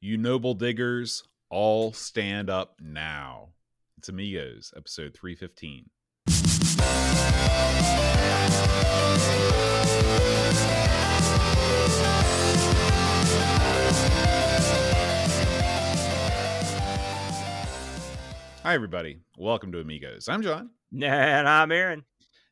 [0.00, 3.48] You noble diggers, all stand up now.
[3.96, 5.90] It's Amigos, episode 315.
[18.64, 19.20] Hi, everybody.
[19.38, 20.28] Welcome to Amigos.
[20.28, 20.70] I'm John.
[21.02, 22.04] And I'm Aaron.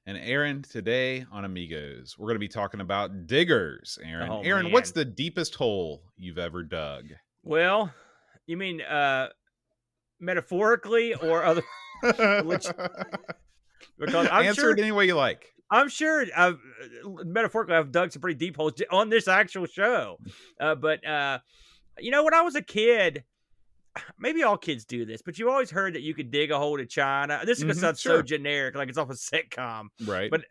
[0.06, 3.98] And Aaron, today on Amigos, we're going to be talking about diggers.
[4.04, 7.06] Aaron, Oh, Aaron, what's the deepest hole you've ever dug?
[7.46, 7.92] Well,
[8.46, 9.28] you mean uh
[10.18, 11.62] metaphorically or other
[12.44, 12.66] Which-
[13.98, 15.52] because I'm Answer sure it any way you like.
[15.70, 16.58] I'm sure I've
[17.24, 20.18] metaphorically I've dug some pretty deep holes on this actual show.
[20.60, 21.38] Uh, but uh
[21.98, 23.22] you know when I was a kid
[24.18, 26.76] maybe all kids do this, but you always heard that you could dig a hole
[26.76, 27.40] to China.
[27.46, 28.16] This is Mhm, sound sure.
[28.18, 29.86] so generic, like it's off a sitcom.
[30.04, 30.30] Right.
[30.30, 30.44] But-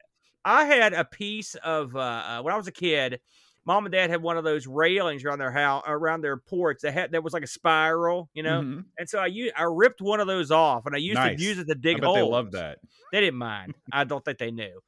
[0.47, 3.19] I had a piece of uh, uh, when I was a kid.
[3.65, 6.79] Mom and Dad had one of those railings around their house, around their porch.
[6.83, 8.61] That had that was like a spiral, you know.
[8.61, 8.85] Mhm.
[8.99, 11.39] And so I, I ripped one of those off, and I used Nice.
[11.39, 12.15] to use it to I dig holes.
[12.15, 12.79] they love that.
[13.11, 13.73] They didn't mind.
[13.91, 14.79] I don't think they knew.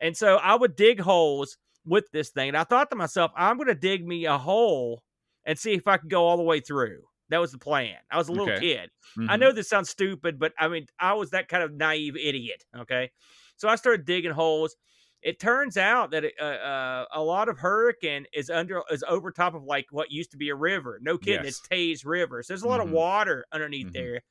[0.00, 3.56] And so I would dig holes with this thing, and I thought to myself, I'm
[3.56, 5.02] going to dig me a hole
[5.46, 7.00] and see if I could go all the way through.
[7.30, 7.96] That was the plan.
[8.10, 8.60] I was a little Okay.
[8.60, 8.90] kid.
[9.28, 9.40] I Mhm.
[9.40, 12.64] know this sounds stupid, but I mean, I was that kind of naive idiot.
[12.76, 13.10] Okay,
[13.56, 14.76] so I started digging holes.
[15.22, 19.32] It turns out that it, uh, uh, a lot of Hurricane is under is over
[19.32, 20.98] top of like what used to be a river.
[21.02, 21.48] No kidding, Yes.
[21.48, 22.42] it's Teays River.
[22.42, 22.86] So there's a lot Mhm.
[22.86, 23.92] of water underneath Mhm.
[23.92, 24.22] there.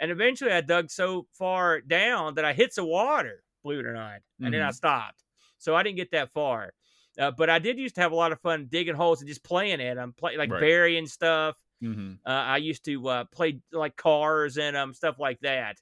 [0.00, 3.44] And eventually, I dug so far down that I hit some water.
[3.62, 4.72] Believe it or not, and then I Mhm.
[4.72, 5.24] stopped.
[5.58, 6.74] So I didn't get that far.
[7.18, 9.44] Uh, but I did used to have a lot of fun digging holes and just
[9.44, 10.58] playing at them, play like Right.
[10.58, 11.56] burying stuff.
[11.80, 12.22] Mhm.
[12.26, 15.78] Uh, I used to uh, play like cars in them, stuff like that.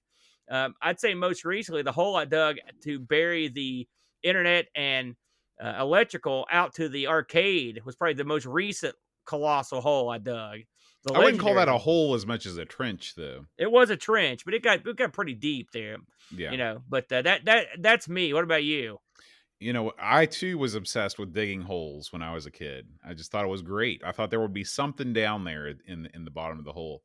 [0.50, 3.88] Um, I'd say most recently, the hole I dug to bury the
[4.22, 5.16] internet and
[5.62, 8.94] uh, electrical out to the arcade was probably the most recent
[9.26, 10.60] colossal hole I dug.
[11.04, 13.46] The I wouldn't call that a hole as much as a trench, though.
[13.56, 15.96] It was a trench, but it got it got pretty deep there,
[16.30, 16.50] Yeah.
[16.50, 16.82] you know.
[16.88, 18.32] But uh, that that that's me.
[18.34, 18.98] What about you?
[19.62, 22.86] you know, I too was obsessed with digging holes when I was a kid.
[23.06, 24.00] I just thought it was great.
[24.04, 27.02] I thought there would be something down there in in the bottom of the hole,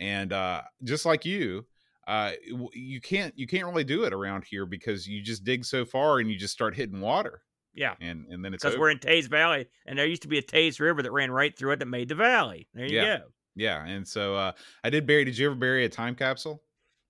[0.00, 1.66] and uh, just like you,
[2.06, 2.32] uh,
[2.72, 6.18] you can't you can't really do it around here because you just dig so far
[6.18, 7.42] and you just start hitting water,
[7.74, 10.38] Yeah, and and then it's because we're in Teays Valley, and there used to be
[10.38, 12.68] a Teays River that ran right through it that made the valley.
[12.74, 13.18] There you Yeah.
[13.18, 13.24] go.
[13.54, 13.84] yeah.
[13.86, 15.24] And so uh, I did bury.
[15.24, 16.62] Did you ever bury a time capsule?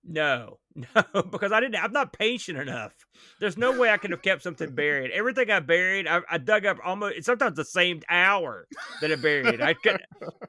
[0.07, 1.83] No, no, because I didn't.
[1.83, 2.93] I'm not patient enough.
[3.39, 5.09] There's no way I could have kept something buried.
[5.09, 8.67] Everything I buried, I, I dug up almost sometimes the same hour
[9.01, 9.61] that I buried.
[9.61, 9.99] I could,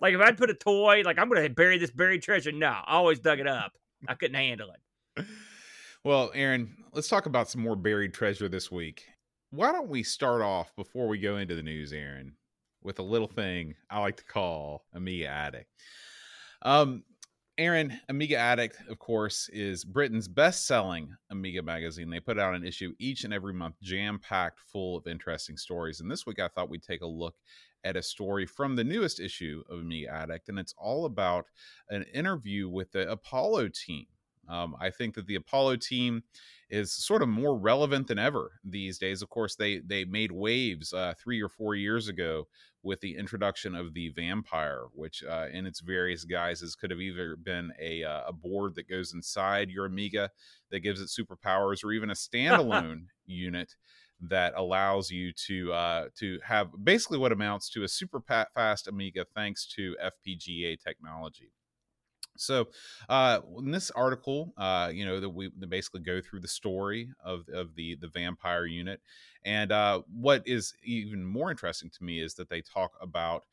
[0.02, 2.52] like, if I'd put a toy, like I'm going to bury this buried treasure.
[2.52, 3.72] No, I always dug it up.
[4.08, 5.26] I couldn't handle it.
[6.04, 9.04] Well, Aaron, let's talk about some more buried treasure this week.
[9.50, 12.36] Why don't we start off before we go into the news, Aaron,
[12.82, 15.70] with a little thing I like to call Amiga Addict.
[16.62, 17.02] Um,
[17.58, 22.10] Aaron, Amiga Addict, of course, is Britain's best-selling Amiga magazine.
[22.10, 26.00] They put out an issue each and every month, jam-packed full of interesting stories.
[26.00, 27.34] And this week, I thought we'd take a look
[27.82, 31.46] at a story from the newest issue of Amiga Addict, and it's all about
[31.88, 34.06] an interview with the Apollo team.
[34.48, 36.22] Um, I think that the Apollo team
[36.68, 39.22] is sort of more relevant than ever these days.
[39.22, 42.48] Of course, they they made waves uh, three or four years ago
[42.82, 47.36] with the introduction of the Vampire, which uh, in its various guises could have either
[47.36, 50.30] been a uh, a board that goes inside your Amiga
[50.70, 53.74] that gives it superpowers, or even a standalone unit
[54.20, 58.20] that allows you to uh, to have basically what amounts to a super
[58.54, 61.52] fast Amiga thanks to FPGA technology.
[62.38, 62.68] So,
[63.08, 67.10] uh, in this article, uh, you know that we that basically go through the story
[67.24, 69.00] of of the the vampire unit,
[69.44, 73.44] and uh, what is even more interesting to me is that they talk about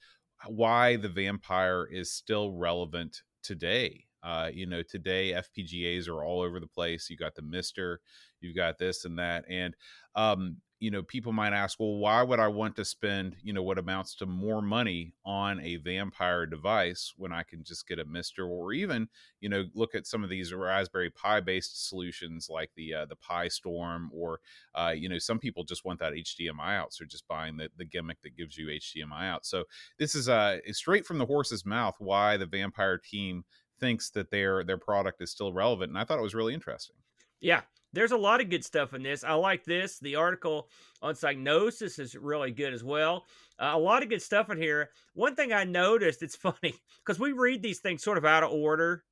[0.48, 4.06] why the vampire is still relevant today.
[4.22, 7.10] Uh, you know, today FPGAs are all over the place.
[7.10, 8.00] You got the Mister,
[8.40, 9.76] you've got this and that, and
[10.16, 13.64] um, you know, people might ask, well, why would I want to spend, you know,
[13.64, 18.06] what amounts to more money on a vampire device when I can just get a
[18.06, 19.08] Mister, or even,
[19.40, 23.16] you know, look at some of these Raspberry Pi based solutions like the uh, the
[23.16, 24.42] Pi Storm, or
[24.76, 27.86] uh, you know, some people just want that HDMI out, so just buying the the
[27.86, 29.46] gimmick that gives you HDMI out.
[29.46, 29.64] So
[29.98, 33.46] this is uh straight from the horse's mouth why the Vampire team
[33.80, 36.98] thinks that their their product is still relevant, and I thought it was really interesting.
[37.40, 37.62] Yeah,
[37.94, 39.24] there's a lot of good stuff in this.
[39.24, 40.00] I like this.
[40.00, 40.68] The article
[41.02, 43.26] on Psygnosis is really good as well.
[43.60, 44.90] Uh, a lot of good stuff in here.
[45.14, 46.76] One thing I noticed, it's funny
[47.06, 49.04] because we read these things sort of out of order,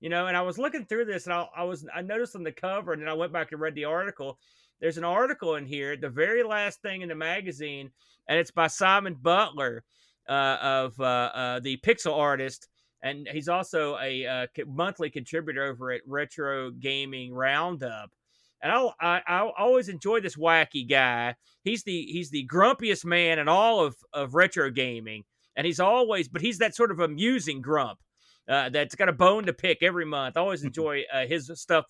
[0.00, 0.26] you know.
[0.26, 2.92] And I was looking through this, and I, I was I noticed on the cover,
[2.92, 4.38] and then I went back and read the article.
[4.80, 7.90] There's an article in here, the very last thing in the magazine,
[8.28, 9.84] and it's by Simon Butler.
[10.28, 12.68] uh, of uh, uh, the pixel artist,
[13.02, 18.10] and he's also a uh, monthly contributor over at Retro Gaming Roundup.
[18.62, 21.34] And I, I, I always enjoy this wacky guy.
[21.62, 25.24] He's the he's the grumpiest man in all of, of retro gaming,
[25.56, 27.98] and he's always but he's that sort of amusing grump
[28.48, 30.36] uh, that's got a bone to pick every month.
[30.36, 31.86] I always enjoy uh, his stuff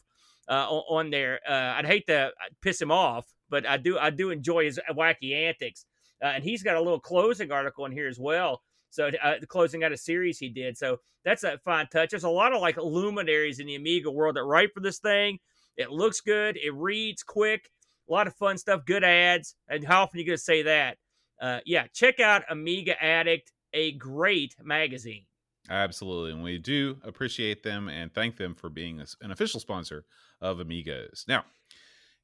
[0.49, 1.41] uh, on there.
[1.49, 2.31] Uh, I'd hate to uh,
[2.61, 5.87] piss him off, but I do I do enjoy his wacky antics.
[6.23, 8.61] Uh, and he's got a little closing article in here as well.
[8.91, 10.77] So uh, closing out a series he did.
[10.77, 12.11] So that's a fine touch.
[12.11, 15.39] There's a lot of like luminaries in the Amiga world that write for this thing.
[15.77, 16.57] It looks good.
[16.57, 17.71] It reads quick.
[18.09, 18.85] A lot of fun stuff.
[18.87, 19.55] Good ads.
[19.69, 20.99] And how often are you going to say that?
[21.41, 25.25] Uh, yeah, check out Amiga Addict, a great magazine.
[25.71, 26.33] Absolutely.
[26.33, 30.05] And we do appreciate them and thank them for being an official sponsor
[30.41, 31.25] of Amigos.
[31.29, 31.45] Now,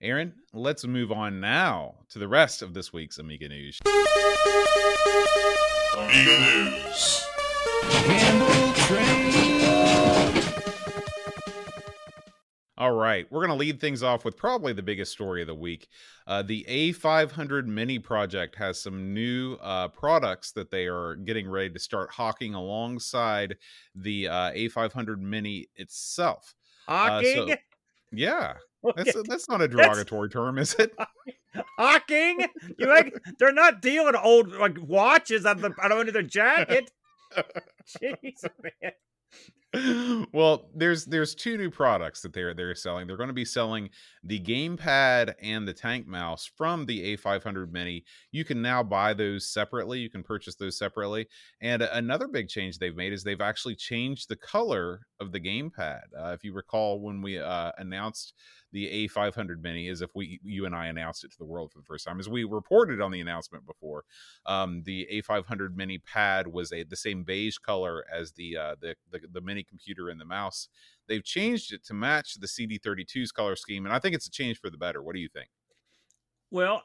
[0.01, 3.79] Aaron, let's move on now to the rest of this week's Amiga news.
[5.97, 7.23] Amiga news.
[12.79, 15.55] All right, we're going to lead things off with probably the biggest story of the
[15.55, 15.89] week.
[16.27, 21.71] Uh, the A500 Mini project has some new uh, products that they are getting ready
[21.71, 23.57] to start hawking alongside
[23.95, 26.55] the uh, A500 Mini itself.
[26.87, 27.39] Hawking?
[27.39, 27.57] Uh, so,
[28.13, 28.55] yeah,
[28.95, 30.95] that's that's not a derogatory term, is it?
[31.79, 32.47] Hawking?
[32.79, 36.91] You like they're not dealing old like watches on the out of under their jacket.
[38.03, 38.93] Jeez, man
[40.33, 43.07] well, there's there's two new products that they're they're selling.
[43.07, 43.91] They're going to be selling
[44.23, 48.05] the gamepad and the tank mouse from the A500 Mini.
[48.31, 49.99] You can now buy those separately.
[49.99, 51.27] You can purchase those separately.
[51.61, 56.03] And another big change they've made is they've actually changed the color of the gamepad.
[56.17, 58.35] Uh, if you recall when we uh, announced
[58.73, 61.79] the A500 Mini is if we you and I announced it to the world for
[61.79, 62.21] the first time.
[62.21, 64.05] As we reported on the announcement before,
[64.45, 68.95] um, the A500 Mini pad was a the same beige color as the, uh, the
[69.11, 70.69] the the mini computer and the mouse.
[71.09, 74.59] They've changed it to match the CD32's color scheme, and I think it's a change
[74.59, 75.03] for the better.
[75.03, 75.49] What do you think?
[76.51, 76.83] Well,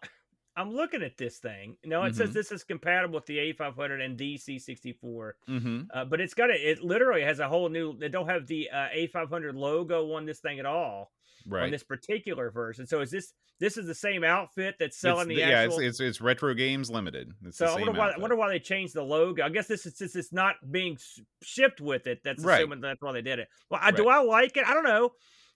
[0.56, 1.77] I'm looking at this thing.
[1.85, 2.18] No, it mm-hmm.
[2.18, 5.81] says this is compatible with the A500 and THEC64, mm-hmm.
[5.94, 7.97] uh, but it's got a, it literally has a whole new.
[7.97, 11.12] They don't have the uh, A500 logo on this thing at all
[11.47, 11.63] right.
[11.63, 12.85] on this particular version.
[12.88, 15.79] So is this this is the same outfit that's selling it's the, yeah, actual...
[15.79, 17.31] it's, it's, it's retro games limited.
[17.45, 19.43] It's so I wonder why I wonder why they changed the logo.
[19.43, 20.97] I guess this is since it's not being
[21.41, 22.19] shipped with it.
[22.23, 22.59] That's right.
[22.59, 23.47] assuming that's why they did it.
[23.69, 23.95] Well, I, right.
[23.95, 24.65] do I like it?
[24.65, 25.11] I don't know.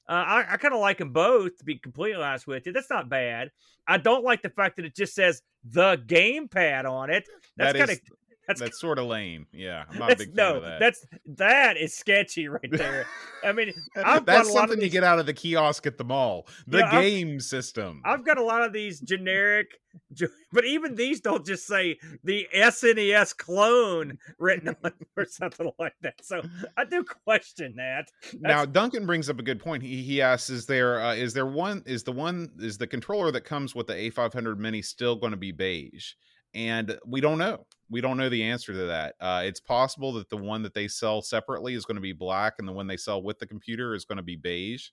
[0.08, 2.74] Uh, I, I kind of like them both, to be completely honest with you.
[2.74, 3.50] That's not bad.
[3.88, 7.28] I don't like the fact that it just says the gamepad on it.
[7.58, 8.00] That's kind of
[8.48, 9.48] that's, that's sort of lame.
[9.52, 10.80] Yeah, I'm not a big fan no, of that.
[10.80, 11.06] That's
[11.38, 13.06] that is sketchy right there.
[13.44, 16.48] I mean, I've that's something these, you get out of the kiosk at the mall.
[16.68, 18.02] The yeah, game I've, system.
[18.06, 19.80] I've got a lot of these generic,
[20.52, 26.24] but even these don't just say the SNES clone written on or something like that.
[26.24, 26.42] So
[26.78, 28.10] I do question that.
[28.22, 29.84] That's, now Duncan brings up a good point.
[29.84, 33.32] He he asks, "Is there uh, is there one is the one is the controller
[33.32, 36.14] that comes with the A500 Mini still going to be beige?"
[36.56, 37.68] And we don't know.
[37.90, 39.16] We don't know the answer to that.
[39.20, 42.56] Uh, it's possible that the one that they sell separately is going to be black,
[42.58, 44.88] and the one they sell with the computer is going to be beige,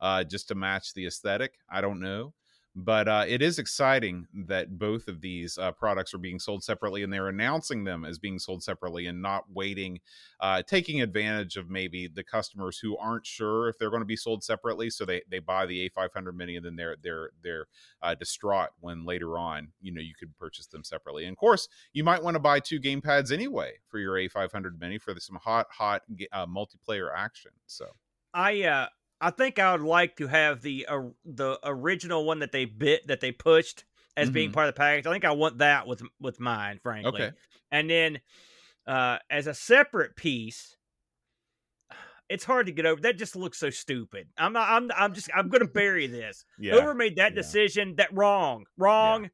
[0.00, 1.54] uh, just to match the aesthetic.
[1.68, 2.32] I don't know
[2.80, 7.02] but uh, it is exciting that both of these uh, products are being sold separately
[7.02, 9.98] and they're announcing them as being sold separately and not waiting
[10.38, 14.14] uh, taking advantage of maybe the customers who aren't sure if they're going to be
[14.14, 17.66] sold separately so they, they buy the a500 mini and then they're they're they're
[18.00, 21.24] uh, distraught when later on you know you could purchase them separately.
[21.24, 24.78] And of course you might want to buy two game pads anyway for your a500
[24.78, 27.86] mini for some hot hot uh, multiplayer action so.
[28.34, 28.88] I uh
[29.20, 33.06] I think I would like to have the uh, the original one that they bit
[33.08, 33.84] that they pushed
[34.16, 34.34] as mm-hmm.
[34.34, 35.06] being part of the package.
[35.06, 37.22] I think I want that with with mine, frankly.
[37.22, 37.30] Okay.
[37.70, 38.20] And then
[38.86, 40.76] uh, as a separate piece,
[42.28, 43.00] it's hard to get over.
[43.00, 44.28] That just looks so stupid.
[44.36, 44.68] I'm not.
[44.68, 44.90] I'm.
[44.96, 45.30] I'm just.
[45.34, 46.44] I'm going to bury this.
[46.58, 46.72] yeah.
[46.72, 47.36] Whoever made that yeah.
[47.36, 49.24] decision, that wrong, wrong.
[49.24, 49.28] Yeah.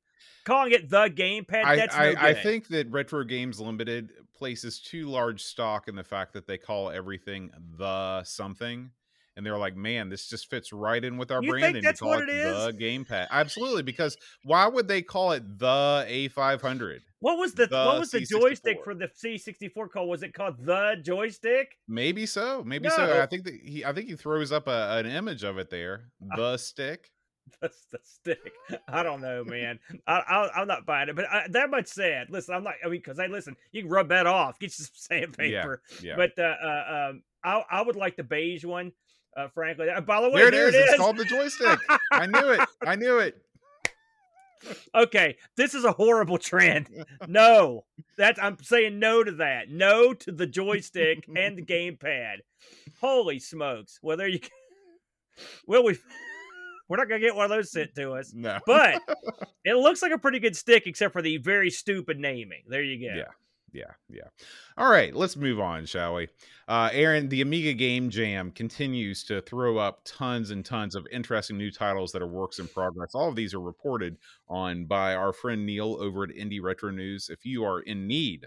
[0.44, 1.64] Calling it the gamepad.
[1.64, 5.96] I, that's no I, I think that Retro Games Limited places too large stock in
[5.96, 8.90] the fact that they call everything the something
[9.36, 12.00] and they're like, "Man, this just fits right in with our you brand." and that's
[12.00, 12.66] call what it, it is.
[12.66, 13.82] The gamepad, absolutely.
[13.82, 17.00] Because why would they call it the A500?
[17.20, 18.40] What was the, the what was the C64?
[18.40, 20.08] joystick for the C64 called?
[20.08, 21.78] Was it called the joystick?
[21.88, 22.62] Maybe so.
[22.64, 22.96] Maybe no.
[22.96, 23.22] so.
[23.22, 23.84] I think that he.
[23.84, 26.10] I think he throws up a, an image of it there.
[26.32, 27.10] Uh, the stick.
[27.60, 28.52] That's the stick.
[28.88, 29.78] I don't know, man.
[30.06, 32.28] I, I am not buying it, but I, that much said.
[32.30, 32.74] Listen, I'm not.
[32.84, 35.82] I mean, because I listen, you can rub that off, get you some sandpaper.
[36.02, 36.16] Yeah, yeah.
[36.16, 38.92] But uh, uh, um, I I would like the beige one
[39.36, 39.88] uh, frankly.
[39.90, 40.74] Uh, by the way, there it is.
[40.74, 41.78] It it's called the joystick.
[42.12, 42.60] I knew it.
[42.86, 43.40] I knew it.
[44.94, 46.88] okay, this is a horrible trend.
[47.26, 47.84] No,
[48.18, 49.70] that's I'm saying no to that.
[49.70, 52.36] No to the joystick and the gamepad.
[53.00, 53.98] Holy smokes!
[54.02, 54.40] Well, there you.
[54.40, 54.48] Go.
[55.66, 55.96] Well, we
[56.88, 58.58] we're not gonna get one of those sent to us, No.
[58.66, 59.00] but
[59.64, 62.62] it looks like a pretty good stick, except for the very stupid naming.
[62.68, 63.14] There you go.
[63.16, 63.24] Yeah.
[63.74, 64.28] Yeah, yeah.
[64.78, 66.28] All right, let's move on, shall we?
[66.68, 71.58] Uh, Aaron, the Amiga Game Jam continues to throw up tons and tons of interesting
[71.58, 73.14] new titles that are works in progress.
[73.14, 74.16] All of these are reported
[74.48, 77.28] on by our friend Neil over at Indie Retro News.
[77.28, 78.46] If you are in need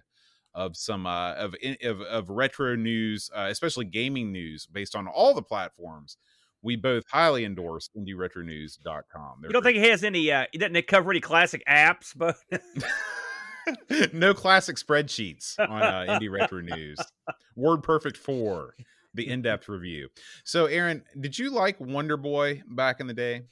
[0.55, 5.33] of some uh, of, of of retro news, uh, especially gaming news, based on all
[5.33, 6.17] the platforms,
[6.63, 9.41] we both highly endorse IndieRetroNews.com.
[9.43, 10.31] You don't think he has any?
[10.31, 12.37] uh doesn't it cover any classic apps, but
[14.13, 16.97] no classic spreadsheets on uh, Indie Retro News.
[17.55, 18.75] Word Perfect 4,
[19.13, 20.09] the in depth review.
[20.43, 23.43] So, Aaron, did you like Wonder Boy back in the day?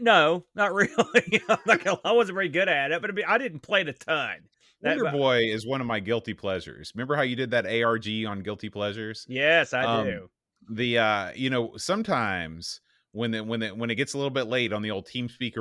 [0.00, 1.42] no, not really.
[1.46, 3.92] Gonna, I wasn't very good at it, but I, mean, I didn't play it a
[3.92, 4.36] ton.
[4.80, 6.92] That- Wonder Boy is one of my guilty pleasures.
[6.94, 9.24] Remember how you did that ARG on Guilty Pleasures?
[9.28, 10.30] Yes, I Um, do.
[10.70, 12.80] The uh, you know, sometimes
[13.12, 15.56] when the, when the, when it gets a little bit late on the old TeamSpeak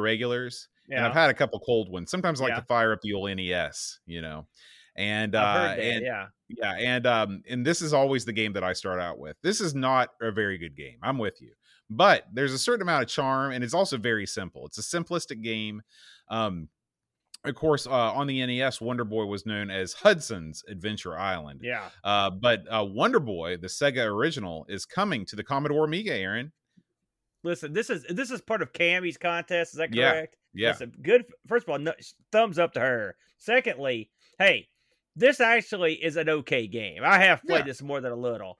[0.87, 2.09] regulars, and I've had a couple cold ones.
[2.11, 2.59] Sometimes I like Yeah.
[2.59, 4.47] to fire up the old NES, you know.
[4.95, 5.79] And uh that.
[5.79, 9.17] and yeah, Yeah, and um, and this is always the game that I start out
[9.17, 9.35] with.
[9.41, 10.97] This is not a very good game.
[11.01, 11.53] I'm with you,
[11.89, 14.65] but there's a certain amount of charm, and it's also very simple.
[14.67, 15.81] It's a simplistic game.
[16.29, 16.69] Um,
[17.45, 21.59] of course, uh, on the NES, Wonder Boy was known as Hudson's Adventure Island.
[21.63, 21.89] yeah.
[22.03, 26.13] Uh, but uh, Wonder Boy, the Sega original, is coming to the Commodore Amiga.
[26.15, 26.53] Aaron,
[27.43, 29.73] Listen, this is this is part of Cammy's contest.
[29.73, 30.35] Is that Yeah, correct?
[30.53, 31.25] yeah, Listen, good.
[31.47, 31.93] First of all, no,
[32.31, 33.15] thumbs up to her.
[33.37, 34.09] Secondly,
[34.39, 34.69] hey,
[35.15, 37.03] this actually is an okay game.
[37.03, 37.63] I have played Yeah.
[37.65, 38.59] this more than a little.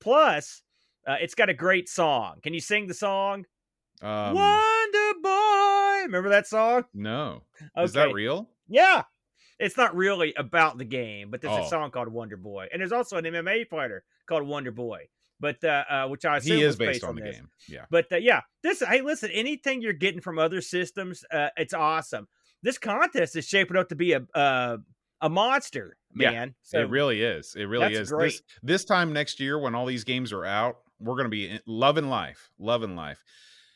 [0.00, 0.62] Plus,
[1.06, 2.40] uh, it's got a great song.
[2.42, 3.44] Can you sing the song?
[4.00, 6.02] um, Wonder Boy.
[6.06, 6.84] Remember that song?
[6.92, 7.44] no,
[7.76, 7.84] Okay.
[7.84, 8.48] is that real?
[8.66, 9.04] Yeah.
[9.60, 11.62] It's not really about the game, but there's Oh.
[11.64, 15.08] a song called Wonder Boy, and there's also an MMA fighter called Wonder Boy,
[15.42, 17.36] but uh, uh which I assume He is based on the this.
[17.36, 17.50] game.
[17.68, 21.74] Yeah, But uh, yeah, this hey, listen, anything you're getting from other systems, uh, it's
[21.74, 22.28] awesome.
[22.62, 24.78] This contest is shaping up to be a uh,
[25.20, 26.54] a monster, Yeah, man.
[26.62, 27.54] so it really is.
[27.54, 28.10] It really is.
[28.10, 28.32] great.
[28.32, 31.60] This this time next year, when all these games are out, we're going to be
[31.66, 33.22] loving life, loving life.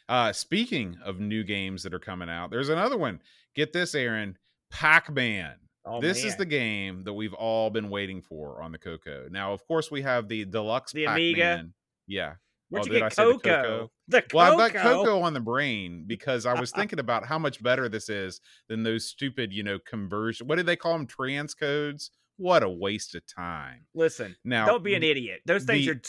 [0.08, 3.20] Uh, speaking of new games that are coming out, there's another one.
[3.54, 4.38] Get this, Aaron.
[4.70, 5.54] Pac-Man.
[5.86, 9.28] Oh, this is the game that we've all been waiting for on the Coco.
[9.30, 11.22] Now, of course, we have the deluxe The Pac-Man.
[11.22, 11.68] Amiga?
[12.06, 12.32] Yeah.
[12.68, 13.38] Where'd oh, you get say the Coco?
[13.38, 13.90] Coco?
[14.08, 14.36] The Coco.
[14.36, 17.88] Well, I've got Coco on the brain because I was thinking about how much better
[17.88, 20.46] this is than those stupid, you know, conversion.
[20.48, 21.06] What do they call them?
[21.06, 22.10] Transcodes.
[22.38, 23.86] What a waste of time.
[23.94, 25.40] Listen, Now, don't be an idiot.
[25.46, 26.00] Those things the- are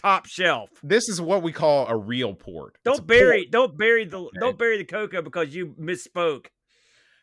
[0.00, 0.70] top shelf.
[0.82, 2.78] This is what we call a real port.
[2.84, 3.50] Don't bury, port.
[3.50, 4.38] don't bury the, Okay.
[4.40, 6.46] don't bury the Coco because you misspoke.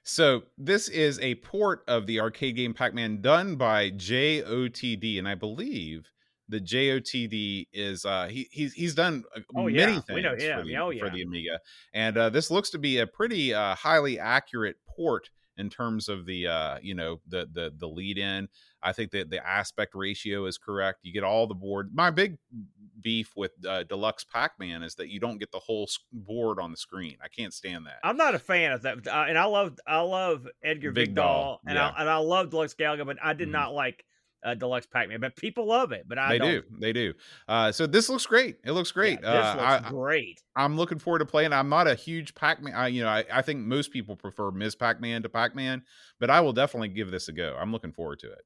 [0.03, 5.35] So this is a port of the arcade game Pac-Man done by JOTD, and I
[5.35, 6.09] believe
[6.49, 10.31] the JOTD is uh he he's he's done uh, Oh, many yeah, things we know
[10.31, 11.59] for the, Oh, for the Amiga,
[11.93, 15.29] and uh, this looks to be a pretty uh, highly accurate port
[15.61, 18.49] in terms of the uh you know the the the lead in.
[18.83, 20.99] I think that the aspect ratio is correct.
[21.03, 21.91] You get all the board.
[21.93, 22.37] My big
[22.99, 26.77] beef with uh, Deluxe Pac-Man is that you don't get the whole board on the
[26.77, 27.17] screen.
[27.23, 27.99] I can't stand that.
[28.03, 31.59] I'm not a fan of that, uh, and I love I love Edgar Big Vigdal,
[31.65, 31.89] and yeah.
[31.89, 33.51] I and I love Deluxe Galaga, but I did Mhm.
[33.51, 34.03] not like
[34.43, 35.19] uh, Deluxe Pac-Man.
[35.19, 36.49] But people love it, but I they don't.
[36.51, 37.13] do they do
[37.47, 40.41] uh so this looks great it looks Yeah, great this uh looks I, great.
[40.55, 43.41] i'm looking forward to playing i'm not a huge pac-man I, you know I, I
[43.41, 45.83] think most people prefer ms pac-man to pac-man
[46.19, 48.41] but i will definitely give this a go i'm looking forward to it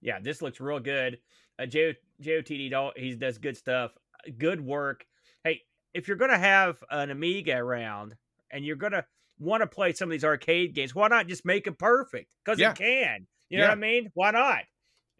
[0.00, 1.18] Yeah, this looks real good.
[1.58, 3.90] Uh, J- JOTD, doll- he does good stuff.
[4.38, 5.04] Good work.
[5.44, 5.60] Hey,
[5.92, 8.14] if you're gonna have an Amiga around
[8.50, 9.04] and you're gonna
[9.38, 12.28] want to play some of these arcade games, why not just make it perfect?
[12.44, 12.70] Because Yeah.
[12.70, 13.26] it can.
[13.50, 13.68] You know Yeah.
[13.70, 14.10] what I mean?
[14.14, 14.60] Why not?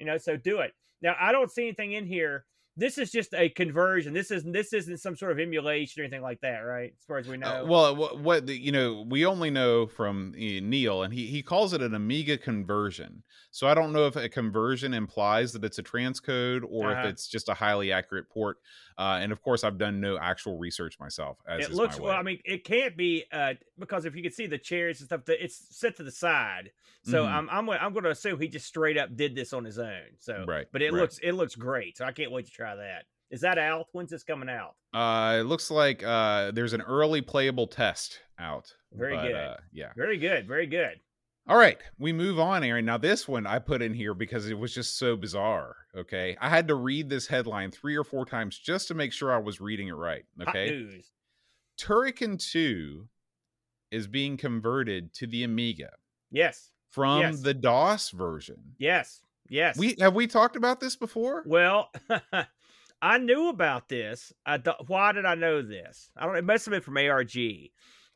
[0.00, 0.72] You know, so do it.
[1.02, 2.44] Now, I don't see anything in here.
[2.76, 4.14] This is just a conversion.
[4.14, 6.92] This isn't this isn't some sort of emulation or anything like that, right?
[6.98, 7.46] As far as we know.
[7.46, 11.26] Uh, well what, what the, you know we only know from uh, neil and he,
[11.26, 15.64] he calls it an amiga conversion so i don't know if a conversion implies that
[15.64, 17.00] it's a transcode or Uh-huh.
[17.00, 18.58] if it's just a highly accurate port
[18.98, 22.04] uh, and of course i've done no actual research myself as it is looks my
[22.04, 22.16] well.
[22.16, 25.24] I mean, it can't be uh, because if you can see the chairs and stuff,
[25.26, 26.70] that it's set to the side.
[27.02, 27.28] So Mhm.
[27.32, 29.78] I'm I'm gonna- I'm going to assume he just straight up did this on his
[29.78, 30.02] own.
[30.18, 31.00] So, Right, but it right.
[31.00, 31.96] looks it looks great.
[31.96, 33.06] So I can't wait to try that.
[33.30, 33.86] Is that out?
[33.92, 34.74] When's this coming out?
[34.92, 38.74] Uh, it looks like uh, there's an early playable test out.
[38.92, 39.34] Very but, good.
[39.34, 39.92] Uh, yeah.
[39.96, 40.46] Very good.
[40.48, 41.00] Very good.
[41.48, 42.84] All right, we move on, Aaron.
[42.84, 45.74] Now this one I put in here because it was just so bizarre.
[45.96, 49.32] Okay, I had to read this headline three or four times just to make sure
[49.32, 50.24] I was reading it right.
[50.38, 51.10] Hot Okay, news.
[51.78, 53.08] Turrican Two
[53.90, 55.90] is being converted to the Amiga
[56.30, 56.70] Yes.
[56.90, 57.40] From Yes.
[57.40, 58.74] the DOS version.
[58.78, 59.22] Yes.
[59.48, 59.76] Yes.
[59.78, 61.42] We have we talked about this before?
[61.46, 61.90] Well,
[63.02, 64.32] I knew about this.
[64.44, 66.10] I th- why did I know this?
[66.16, 66.36] I don't.
[66.36, 67.32] It must have been from ARG,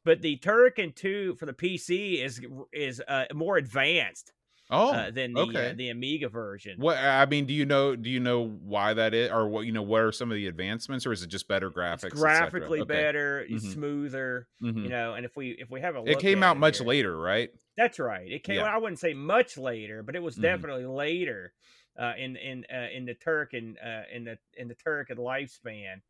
[0.04, 2.40] but the Turrican Two for the PC is
[2.72, 4.32] is uh, more advanced
[4.70, 5.70] Oh, uh, than the okay.
[5.70, 6.76] uh, the Amiga version.
[6.78, 7.96] What I mean, do you know?
[7.96, 9.82] Do you know why that is, or what you know?
[9.82, 12.04] What are some of the advancements, or is it just better graphics?
[12.04, 12.88] It's graphically Okay.
[12.94, 13.60] better, Mhm.
[13.60, 14.84] smoother, Mhm.
[14.84, 15.14] you know.
[15.14, 17.50] And if we if we have a It came out much here- later, right?
[17.76, 18.30] That's right.
[18.30, 18.60] It came.
[18.60, 18.64] Yeah.
[18.64, 20.38] I wouldn't say much later, but it was Mhm.
[20.38, 21.54] definitely later
[21.98, 26.02] uh, in in uh, in the Turrican uh, in the in the Turrican lifespan.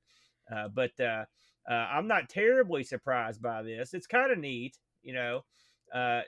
[0.51, 1.27] Uh, but uh,
[1.69, 3.95] uh, I'm not terribly surprised by this.
[3.95, 5.45] It's kind of neat, you know.
[5.93, 6.23] Uh,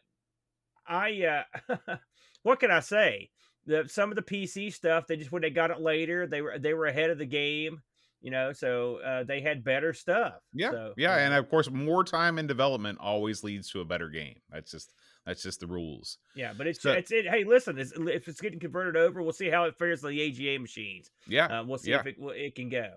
[0.87, 1.97] I uh,
[2.43, 3.31] what can I say?
[3.67, 6.59] The some of the PC stuff they just when they got it later they were
[6.59, 7.83] they were ahead of the game,
[8.21, 8.53] you know.
[8.53, 10.43] So uh, they had better stuff.
[10.53, 14.09] Yeah, So, yeah, and of course, more time in development always leads to a better
[14.09, 14.41] game.
[14.49, 14.95] That's just
[15.27, 16.19] that's just the rules.
[16.35, 17.27] yeah, but it's so- it's it.
[17.29, 20.23] Hey, listen, it's, if it's getting converted over, we'll see how it fares on the
[20.23, 21.11] AGA machines.
[21.27, 22.01] Yeah, Uh, we'll see yeah.
[22.01, 22.91] if it it can go.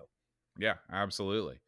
[0.58, 1.58] Yeah, absolutely.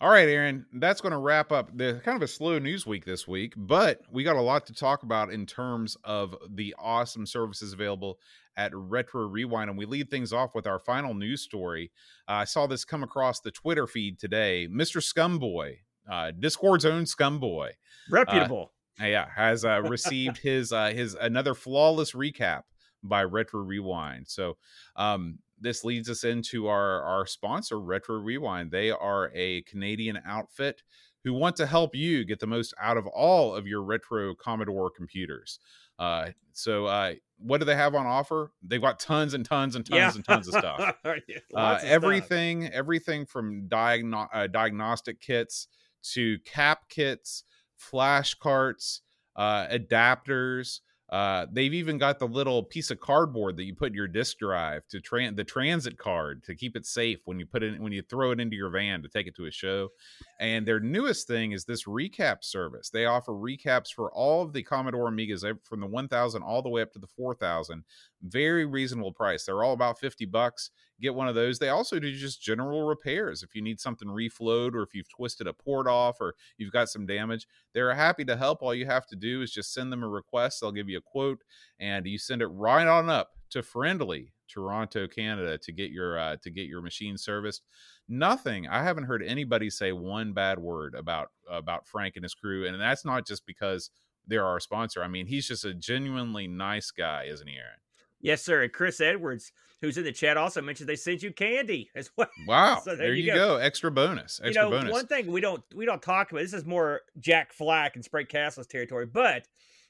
[0.00, 3.04] All right, Aaron, that's going to wrap up the kind of a slow news week
[3.04, 7.26] this week, but we got a lot to talk about in terms of the awesome
[7.26, 8.18] services available
[8.56, 9.68] at Retro Rewind.
[9.68, 11.92] And we lead things off with our final news story.
[12.26, 14.66] Uh, I saw this come across the Twitter feed today.
[14.72, 15.02] Mr.
[15.02, 17.72] Scumboy, uh, Discord's own Scumboy,
[18.10, 18.72] Reputable.
[18.72, 22.62] uh, yeah, has uh, received his uh, his another flawless recap
[23.02, 24.28] by Retro Rewind.
[24.28, 24.56] So
[24.96, 28.70] um, this leads us into our our sponsor, Retro Rewind.
[28.70, 30.82] They are a Canadian outfit
[31.24, 34.90] who want to help you get the most out of all of your retro Commodore
[34.90, 35.58] computers.
[35.98, 38.52] Uh, so uh, what do they have on offer?
[38.62, 40.12] They've got tons and tons and tons yeah.
[40.14, 41.90] and tons of stuff Yeah, uh, of stuff.
[41.90, 45.68] everything everything from diagno- uh, diagnostic kits
[46.14, 47.44] to cap kits
[47.80, 49.02] flash carts
[49.36, 53.94] uh, adapters uh, they've even got the little piece of cardboard that you put in
[53.94, 57.80] your disk drive to the transit card to keep it safe when you put it
[57.80, 59.88] when you throw it into your van to take it to a show.
[60.38, 62.90] And their newest thing is this recap service.
[62.90, 66.82] They offer recaps for all of the commodore amigas from the 1000 all the way
[66.82, 67.82] up to the 4000
[68.22, 69.44] very reasonable price.
[69.44, 71.58] They're all about 50 bucks get one of those.
[71.58, 75.46] They also do just general repairs if you need something reflowed or if you've twisted
[75.46, 77.46] a port off or you've got some damage.
[77.72, 78.62] They're happy to help.
[78.62, 80.60] All you have to do is just send them a request.
[80.60, 81.42] They'll give you a quote
[81.78, 86.36] and you send it right on up to friendly Toronto, Canada to get your uh,
[86.42, 87.62] to get your machine serviced.
[88.08, 88.66] Nothing.
[88.68, 92.80] I haven't heard anybody say one bad word about about Frank and his crew, and
[92.80, 93.90] that's not just because
[94.26, 95.02] they're our sponsor.
[95.02, 97.78] I mean, he's just a genuinely nice guy, isn't he, Aaron?
[98.20, 98.62] Yes, sir.
[98.62, 102.28] And Chris Edwards, who's in the chat, also mentioned they sent you candy as well.
[102.46, 102.80] Wow.
[102.84, 103.34] So there, there you go.
[103.34, 103.56] go.
[103.56, 104.40] Extra bonus.
[104.44, 104.92] you know, bonus.
[104.92, 106.40] one thing we don't we don't talk about.
[106.42, 109.46] This is more Jack Flack and Sprague Castle's territory, but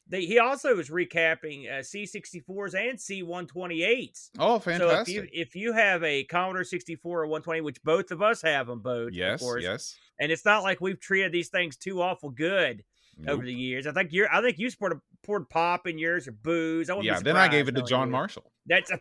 [0.08, 4.30] they, he also is recapping uh, C64s and C128s.
[4.38, 5.14] oh, So if fantastic.
[5.14, 8.80] you if you have a Commodore 64 or 120, which both of us have them
[8.80, 9.96] both, yes, of course, yes.
[10.18, 12.84] and it's not like we've treated these things too awful good
[13.18, 13.34] Nope.
[13.34, 13.86] over the years.
[13.86, 16.90] I think you're I think you poured poured pop in yours or booze.
[16.90, 18.12] I Yeah, then I gave it to John you.
[18.12, 18.50] Marshall.
[18.66, 18.98] That's a,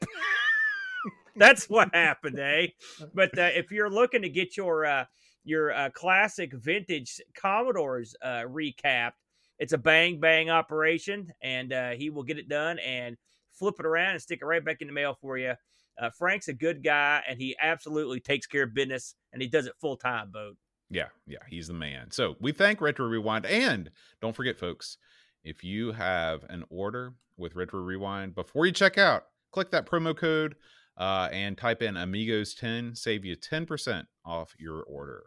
[1.36, 2.68] that's what happened, eh?
[3.14, 5.06] But uh, if you're looking to get your uh,
[5.44, 9.14] your uh, classic vintage Commodores uh, recapped,
[9.58, 13.18] it's a bang bang operation, and uh, he will get it done and
[13.54, 15.54] flip it around and stick it right back in the mail for you.
[16.00, 19.66] Uh, Frank's a good guy, and he absolutely takes care of business, and he does
[19.66, 20.56] it full time, boat.
[20.90, 22.12] Yeah, yeah, he's the man.
[22.12, 23.46] So we thank Retro Rewind.
[23.46, 24.98] And don't forget, folks,
[25.44, 30.16] if you have an order with Retro Rewind, before you check out, click that promo
[30.16, 30.56] code
[30.98, 35.24] uh, and type in Amigos10, save you 10% off your order.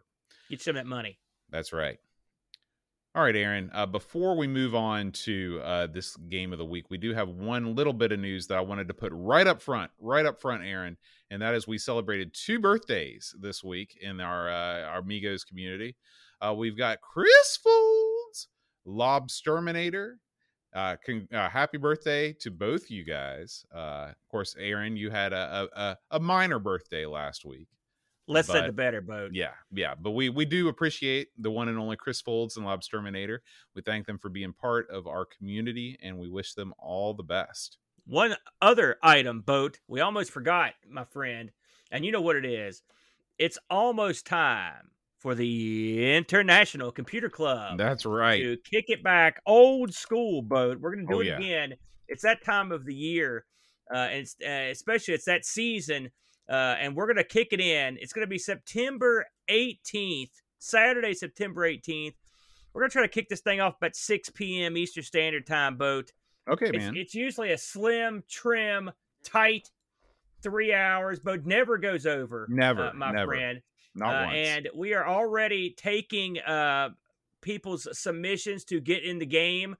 [0.49, 1.19] Get some of that money.
[1.49, 1.97] That's right.
[3.15, 3.69] All right, Aaron.
[3.73, 7.29] Uh, before we move on to uh, this game of the week, we do have
[7.29, 10.41] one little bit of news that I wanted to put right up front, right up
[10.41, 10.97] front, Aaron,
[11.29, 15.95] and that is we celebrated two birthdays this week in our uh, our Migos community.
[16.41, 17.59] Uh, we've got Chris
[18.87, 20.15] Lobsterminator.
[20.73, 23.63] Uh, con- uh, happy birthday to both you guys.
[23.73, 27.67] Uh, of course, Aaron, you had a, a, a- minor birthday last week.
[28.27, 29.31] Less said But- the better, boat.
[29.33, 29.93] Yeah, yeah.
[29.99, 33.39] But we we do appreciate the one and only Chris Folds and Lobsterminator.
[33.75, 37.21] We thank them for being part of our community and we wish them all the
[37.23, 37.77] best.
[38.07, 41.51] One other item, boat, we almost forgot, my friend,
[41.91, 42.81] and you know what it is.
[43.37, 44.89] It's almost time
[45.23, 48.41] for the International Computer Club That's right.
[48.43, 50.79] to kick it back old school, boat.
[50.81, 51.37] We're going to do Oh, it yeah.
[51.37, 51.73] again.
[52.09, 53.45] It's that time of the year,
[53.91, 56.11] uh, and uh, especially it's that season,
[56.49, 57.97] uh, and we're going to kick it in.
[58.01, 62.13] It's going to be September 18th, Saturday, September 18th.
[62.73, 64.75] we're gonna try to kick this thing off about 6 p.m.
[64.77, 65.77] Eastern Standard Time.
[65.77, 66.11] Boat.
[66.49, 66.97] Okay, It's, man.
[66.97, 68.91] it's usually a slim, trim,
[69.23, 69.69] tight
[70.41, 72.45] three hours, but never goes over.
[72.49, 73.27] Never, uh, my never.
[73.31, 73.61] friend.
[73.95, 74.35] Not Uh, once.
[74.37, 76.89] and we are already taking uh,
[77.41, 79.75] people's submissions to get in the game,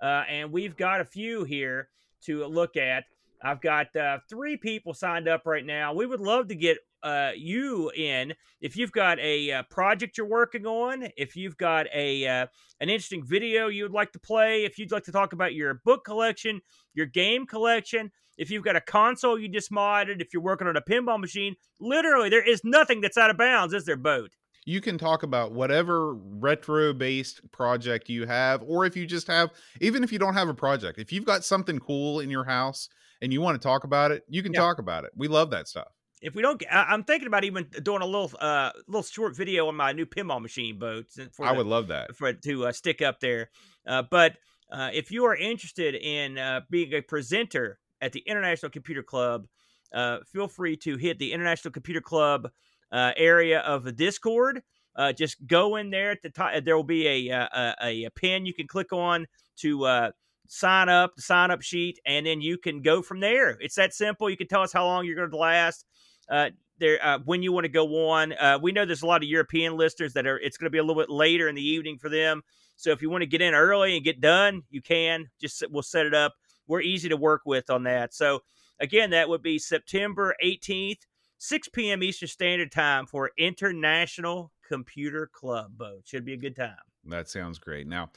[0.00, 1.88] uh, and we've got a few here
[2.22, 3.04] to look at.
[3.42, 5.92] I've got uh, three people signed up right now.
[5.94, 10.26] We would love to get uh, you in if you've got a uh, project you're
[10.26, 12.46] working on, if you've got a uh,
[12.80, 15.74] an interesting video you would like to play, if you'd like to talk about your
[15.84, 16.60] book collection,
[16.94, 20.76] your game collection, if you've got a console you just modded, if you're working on
[20.76, 24.30] a pinball machine, literally there is nothing that's out of bounds, is there, boat?
[24.64, 29.50] you can talk about whatever retro based project you have or if you just have
[29.80, 32.90] even if you don't have a project if you've got something cool in your house
[33.22, 34.60] and you want to talk about it you can Yeah.
[34.60, 35.88] talk about it we love that stuff
[36.20, 39.76] If we don't, I'm thinking about even doing a little, uh, little short video on
[39.76, 41.06] my new pinball machine boat.
[41.32, 43.50] For i the- would love that for to uh, stick up there.
[43.86, 44.36] Uh, but
[44.70, 49.46] uh, if you are interested in uh, being a presenter at the International Computer Club,
[49.92, 52.48] uh, feel free to hit the International Computer Club
[52.92, 54.62] uh, area of the Discord.
[54.96, 56.52] Uh, just go in there at the top.
[56.64, 59.26] There will be a a, a, a pin you can click on
[59.58, 60.10] to uh,
[60.48, 63.56] sign up, the sign up sheet, and then you can go from there.
[63.60, 64.28] It's that simple.
[64.28, 65.84] You can tell us how long you're going to last.
[66.28, 68.32] Uh, there, uh, when you want to go on.
[68.32, 70.38] Uh, we know there's a lot of European listeners that are.
[70.38, 72.42] It's going to be a little bit later in the evening for them.
[72.76, 75.28] So if you want to get in early and get done, you can.
[75.40, 76.34] Just we'll set it up.
[76.68, 78.14] We're easy to work with on that.
[78.14, 78.40] So
[78.78, 81.00] again, that would be September 18th,
[81.38, 82.02] 6 p.m.
[82.02, 85.76] Eastern Standard Time for International Computer Club.
[85.76, 86.76] Boat should be a good time.
[87.06, 88.10] that sounds great now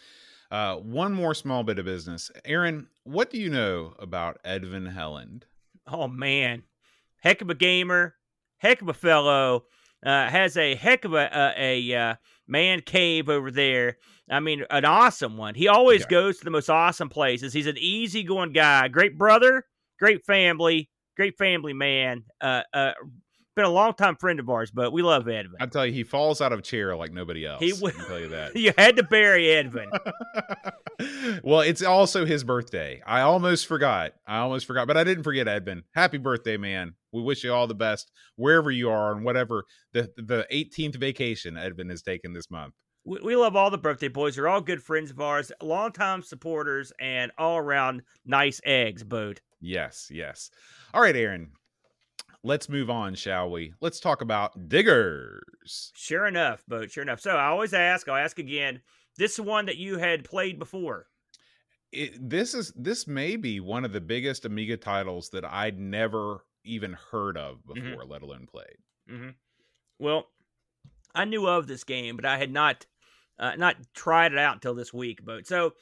[0.52, 5.44] uh, one more small bit of business aaron what do you know about edvin helland
[5.88, 6.64] Oh man,
[7.22, 8.16] heck of a gamer,
[8.58, 9.66] heck of a fellow.
[10.06, 12.16] Uh, has a heck of a a, a uh,
[12.52, 13.98] man cave over there.
[14.30, 15.56] I mean, an awesome one.
[15.56, 16.08] He always Yeah.
[16.10, 17.54] goes to the most awesome places.
[17.54, 19.66] He's an easygoing guy, great brother,
[20.00, 22.24] great family, great family man.
[22.40, 22.94] Uh, uh,
[23.56, 25.56] been a long time friend of ours, but we love Edvin.
[25.60, 28.30] i tell you he falls out of chair like nobody else He will- tell you
[28.30, 29.88] that you had to bury Edvin.
[31.44, 33.02] well, it's also his birthday.
[33.06, 34.14] I almost forgot.
[34.28, 35.82] I almost forgot, but I didn't forget Edvin.
[35.94, 36.94] Happy birthday, man.
[37.12, 41.56] We wish you all the best wherever you are and whatever the the 18th vacation
[41.56, 42.74] Edvin has taken this month.
[43.04, 44.36] we, we love all the birthday boys.
[44.36, 49.04] They're all good friends of ours, longtime supporters, and all around nice eggs.
[49.04, 49.42] Boat.
[49.60, 50.50] Yes, yes.
[50.94, 51.52] All right, Aaron.
[52.44, 53.74] Let's move on, shall we?
[53.82, 55.92] Let's talk about diggers.
[55.96, 56.92] Sure enough, Boat.
[56.92, 57.20] Sure enough.
[57.20, 58.82] So I always ask, I'll ask again.
[59.18, 61.08] This one that you had played before.
[61.92, 66.46] It, this is this may be one of the biggest Amiga titles that I'd never
[66.64, 67.74] even heard of Mhm.
[67.76, 68.78] before, let alone played.
[69.08, 69.30] hmm
[70.00, 70.30] Well,
[71.14, 72.86] I knew of this game, but I had not
[73.38, 75.24] uh, not tried it out until this week.
[75.26, 75.46] Boat.
[75.48, 75.74] So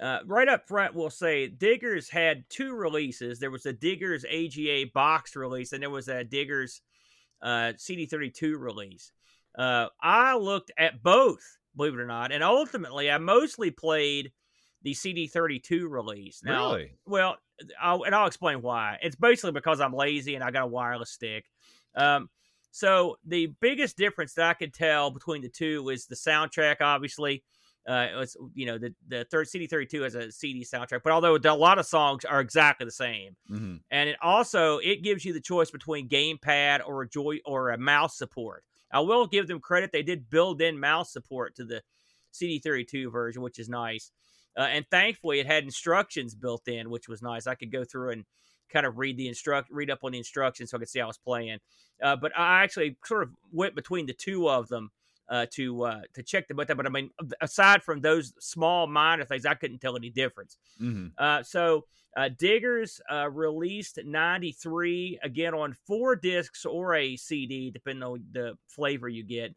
[0.00, 3.38] uh, right up front, we'll say Diggers had two releases.
[3.38, 6.82] There was a Diggers AGA box release, and there was a Diggers
[7.42, 9.12] uh, CD32 release.
[9.56, 14.30] Uh, I looked at both, believe it or not, and ultimately, I mostly played
[14.82, 16.42] the CD32 release.
[16.44, 16.92] Now, really?
[17.04, 17.36] well,
[17.80, 18.98] I'll, and I'll explain why.
[19.02, 21.44] It's basically because I'm lazy and I got a wireless stick.
[21.96, 22.30] Um,
[22.70, 26.76] so the biggest difference that I could tell between the two is the soundtrack.
[26.80, 27.42] Obviously,
[27.88, 31.54] uh, it's you know the the third CD32 has a CD soundtrack, but although a
[31.54, 35.40] lot of songs are exactly the same, hmm and it also it gives you the
[35.40, 38.64] choice between gamepad or a joy or a mouse support.
[38.92, 41.82] I will give them credit; they did build in mouse support to the
[42.32, 44.12] CD32 version, which is nice.
[44.56, 47.46] Uh, and thankfully, it had instructions built in, which was nice.
[47.46, 48.24] I could go through and
[48.70, 51.06] kind of read the instruct, read up on the instructions, so I could see how
[51.06, 51.58] I was playing.
[52.02, 54.90] Uh, but I actually sort of went between the two of them
[55.28, 56.56] uh, to uh, to check them.
[56.56, 57.10] But but I mean,
[57.40, 60.56] aside from those small minor things, I couldn't tell any difference.
[60.78, 61.84] hmm Uh, so
[62.16, 68.56] uh, Diggers uh, released 93 again on four discs or a CD, depending on the
[68.66, 69.54] flavor you get.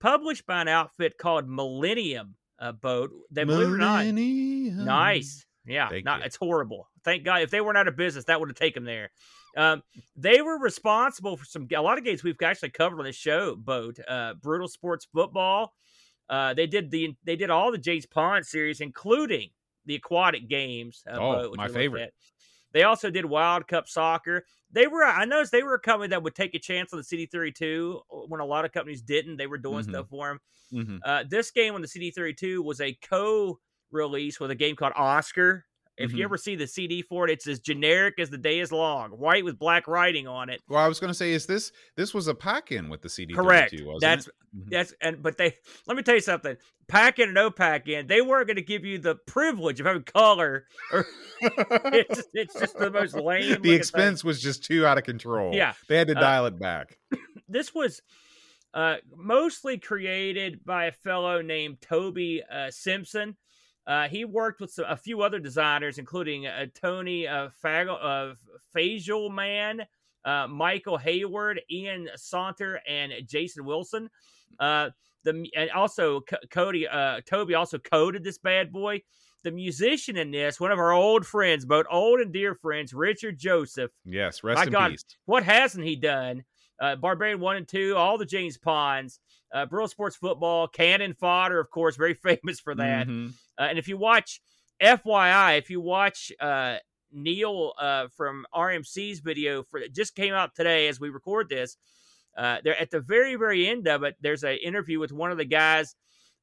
[0.00, 3.10] Published by an outfit called Millennium uh, Boat.
[3.30, 4.04] They believe it or not,
[4.84, 5.44] nice.
[5.64, 6.26] Yeah, Thank not, you.
[6.26, 6.88] it's horrible.
[7.04, 7.42] Thank God.
[7.42, 9.10] If they weren't out of business, that would have taken them there.
[9.56, 9.82] Um,
[10.16, 13.54] they were responsible for some a lot of games we've actually covered on this show.
[13.56, 15.74] Boat, uh, brutal sports football.
[16.28, 19.50] Uh, they did the they did all the James Pond series, including
[19.86, 21.04] the aquatic games.
[21.06, 22.14] Uh, Oh, Boat, my favorite.
[22.72, 24.46] They also did Wild Cup soccer.
[24.70, 27.04] They were I noticed they were a company that would take a chance on the
[27.04, 29.36] CD32 when a lot of companies didn't.
[29.36, 29.84] They were doing Mhm.
[29.84, 30.40] stuff for them.
[30.72, 31.04] Mhm.
[31.04, 35.66] Uh, this game on the CD32 was a co-release with a game called Oscar.
[35.98, 36.16] If Mhm.
[36.16, 39.10] you ever see the CD for it, it's as generic as the day is long,
[39.10, 40.62] white with black writing on it.
[40.66, 43.10] Well, I was going to say, is this this was a pack in with the
[43.10, 43.34] CD?
[43.34, 43.74] Correct.
[43.84, 44.34] Wasn't That's it?
[44.56, 44.70] Mhm.
[44.70, 46.56] that's and but they let me tell you something.
[46.88, 49.86] Pack in and no pack in, they weren't going to give you the privilege of
[49.86, 50.66] having color.
[50.92, 51.06] Or
[51.40, 53.50] it's just, it's just the most lame.
[53.50, 53.72] the thing.
[53.74, 55.54] expense was just too out of control.
[55.54, 55.74] Yeah.
[55.88, 56.98] they had to Uh, dial it back.
[57.48, 58.00] this was
[58.74, 63.36] uh, mostly created by a fellow named Toby uh, Simpson.
[63.86, 68.36] Uh, he worked with a few other designers, including uh, Tony uh, Fagel,
[68.76, 69.82] uh, Man,
[70.24, 74.08] uh, Michael Hayward, Ian Saunter, and Jason Wilson.
[74.60, 74.90] Uh,
[75.24, 79.02] the and also C- Cody uh, Toby also coded this bad boy.
[79.44, 83.38] The musician in this, one of our old friends, both old and dear friends, Richard
[83.38, 83.90] Joseph.
[84.04, 84.90] Yes, rest my in God.
[84.92, 85.04] peace.
[85.26, 86.44] What hasn't he done?
[86.80, 89.18] Uh, Barbarian one and two, all the James Ponds,
[89.52, 93.08] uh, Brutal Sports Football, Cannon Fodder, of course, very famous for that.
[93.08, 93.32] Mhm.
[93.58, 94.40] Uh, and if you watch,
[94.82, 96.76] FYI, if you watch uh,
[97.12, 101.76] Neil uh, from RMC's video for it just came out today as we record this,
[102.36, 105.38] uh, there at the very very end of it, there's an interview with one of
[105.38, 105.94] the guys.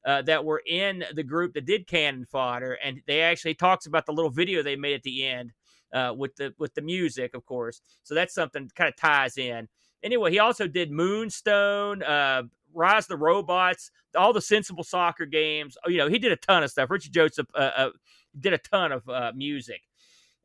[0.02, 4.06] Uh, that were in the group that did cannon fodder, and they actually talks about
[4.06, 5.52] the little video they made at the end
[5.92, 7.82] uh, with the with the music, of course.
[8.02, 9.68] So that's something that kind of ties in.
[10.02, 15.76] Anyway, he also did Moonstone, uh, Rise the Robots, all the sensible soccer games.
[15.84, 16.90] Oh, You know, he did a ton of stuff.
[16.90, 17.90] Richard Joseph uh, uh,
[18.38, 19.80] did a ton of uh, music.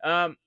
[0.04, 0.38] Um,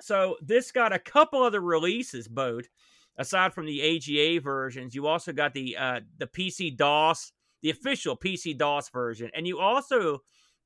[0.00, 2.68] so this got a couple other releases, both
[3.16, 4.94] aside from the AGA versions.
[4.94, 9.58] You also got the uh, the PC DOS, the official PC DOS version, and you
[9.58, 10.20] also,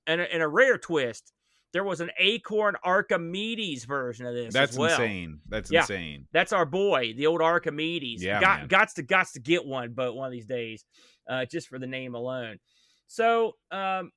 [0.06, 1.32] in a, in a rare twist,
[1.72, 4.54] there was an Acorn Archimedes version of this.
[4.54, 4.90] That's as well.
[4.90, 5.40] insane.
[5.48, 5.80] That's Yeah.
[5.80, 6.26] insane.
[6.32, 8.22] That's our boy, the old Archimedes.
[8.22, 8.68] Yeah, got man.
[8.68, 10.84] gots to gots to get one, but one of these days,
[11.28, 12.58] uh, just for the name alone.
[13.06, 14.12] So um,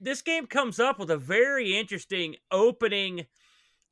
[0.00, 3.26] this game comes up with a very interesting opening.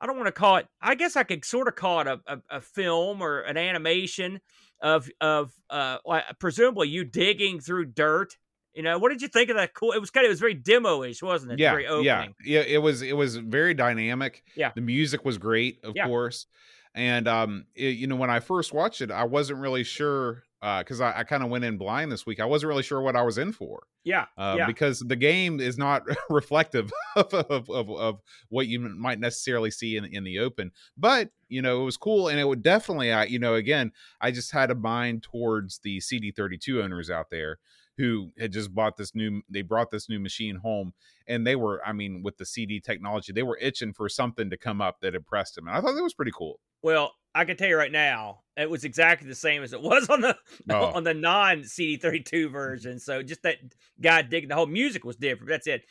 [0.01, 0.67] I don't want to call it.
[0.83, 4.41] I guess I could sort of call it a, a, a film or an animation
[4.83, 5.99] of of uh,
[6.39, 8.37] presumably you digging through dirt.
[8.75, 9.73] You know, what did you think of that?
[9.75, 9.93] Cool.
[9.93, 11.59] It was kind of it was very demo-ish, wasn't it?
[11.61, 12.35] Yeah, very opening.
[12.45, 12.67] yeah, yeah.
[12.67, 14.43] It was it was very dynamic.
[14.57, 14.73] Yeah.
[14.75, 16.07] the music was great, of Yeah.
[16.07, 16.47] course.
[16.95, 20.43] And um, it- you know, when I first watched it, I wasn't really sure
[20.79, 22.41] because I, I kind of went in blind this week.
[22.41, 23.83] I wasn't really sure what I was in for.
[24.03, 24.67] Yeah, uh, yeah.
[24.67, 29.97] because the game is not reflective of, of, of, of what you might necessarily see
[29.97, 30.71] in, in the open.
[30.97, 34.31] But you know, it was cool, and it would definitely, I you know, again, I
[34.31, 37.59] just had a mind towards the CD32 owners out there
[37.97, 40.93] who had just bought this new, they brought this new machine home,
[41.29, 44.57] and they were, I mean, with the CD technology, they were itching for something to
[44.57, 46.61] come up that impressed them, and I thought that was pretty cool.
[46.83, 50.09] Well, I can tell you right now, it was exactly the same as it was
[50.09, 50.37] on the
[50.71, 50.93] Oh.
[50.93, 53.01] on the non CD32 version.
[53.01, 53.57] So just that
[54.01, 55.49] guy digging the whole music was different.
[55.49, 55.85] That's it.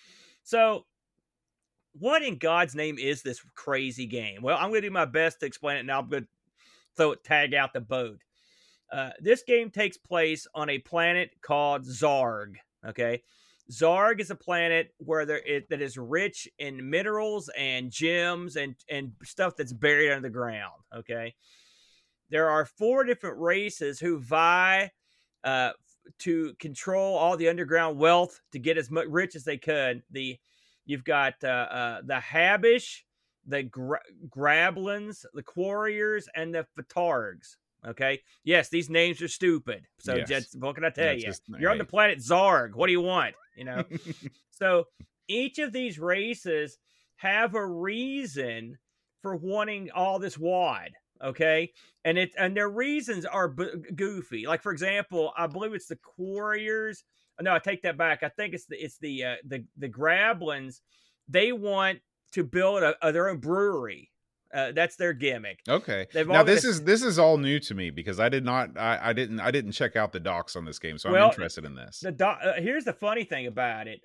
[0.43, 0.85] So
[1.93, 4.41] what in God's name is this crazy game?
[4.41, 5.85] Well, I'm going to do my best to explain it.
[5.85, 6.29] Now I'm going to
[6.95, 8.19] throw it tag out the boat.
[8.93, 12.57] Uh, this game takes place on a planet called Zarg.
[12.87, 13.23] Okay,
[13.71, 18.75] Zarg is a planet where there it, that is rich in minerals and gems and
[18.89, 20.79] and stuff that's buried under the ground.
[20.95, 21.33] Okay,
[22.29, 24.91] there are four different races who vie
[25.43, 25.71] uh,
[26.19, 30.03] to control all the underground wealth to get as much rich as they could.
[30.11, 30.37] The
[30.85, 33.05] you've got uh, uh, the Habbish,
[33.47, 37.55] the Gra- Grablins, the Quarriors, and the Fatargs.
[37.85, 38.21] Okay.
[38.43, 39.85] Yes, these names are stupid.
[39.99, 40.27] So, Yes.
[40.29, 41.27] just, what can I tell That's you?
[41.29, 42.75] just- You're on the planet Zarg.
[42.75, 43.35] What do you want?
[43.57, 43.83] You know.
[44.51, 44.85] so
[45.27, 46.77] each of these races
[47.17, 48.77] have a reason
[49.21, 50.91] for wanting all this wad.
[51.23, 51.71] Okay,
[52.03, 54.45] and it and their reasons are b- goofy.
[54.45, 57.03] Like for example, I believe it's the Quarriors.
[57.39, 58.23] No, I take that back.
[58.23, 60.81] I think it's the it's the uh, the the Grablins.
[61.29, 61.99] They want
[62.33, 64.11] to build a, a- their own brewery.
[64.53, 65.61] Uh, that's their gimmick.
[65.67, 66.05] Okay.
[66.13, 68.99] They've now this is this is all new to me because I did not I,
[69.09, 71.75] I didn't I didn't check out the docs on this game, so I'm interested in
[71.75, 72.01] this.
[72.01, 74.01] The do- uh, here's the funny thing about it.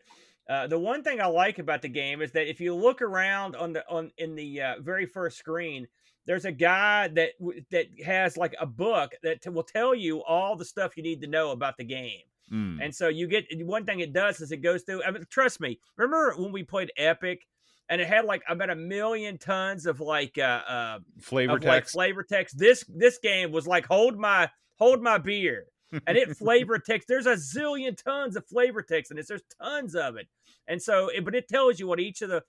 [0.49, 3.55] Uh, the one thing I like about the game is that if you look around
[3.57, 5.87] on the on in the uh, very first screen,
[6.25, 7.33] there's a guy that
[7.71, 11.21] that has like a book that t- will tell you all the stuff you need
[11.21, 12.23] to know about the game.
[12.51, 12.79] Mm.
[12.83, 15.03] And so you get one thing it does is it goes through.
[15.05, 15.79] I mean, trust me.
[15.97, 17.47] Remember when we played Epic,
[17.89, 21.83] and it had like about a million tons of like uh, uh Flavor of like
[21.85, 21.93] text.
[21.95, 22.59] flavor text.
[22.59, 25.67] This this game was like hold my hold my beer,
[26.07, 27.09] and it flavor text.
[27.09, 29.29] There's a zillion tons of flavor text in this.
[29.29, 30.29] There's tons of it,
[30.67, 32.43] and so it, but it tells you what each of the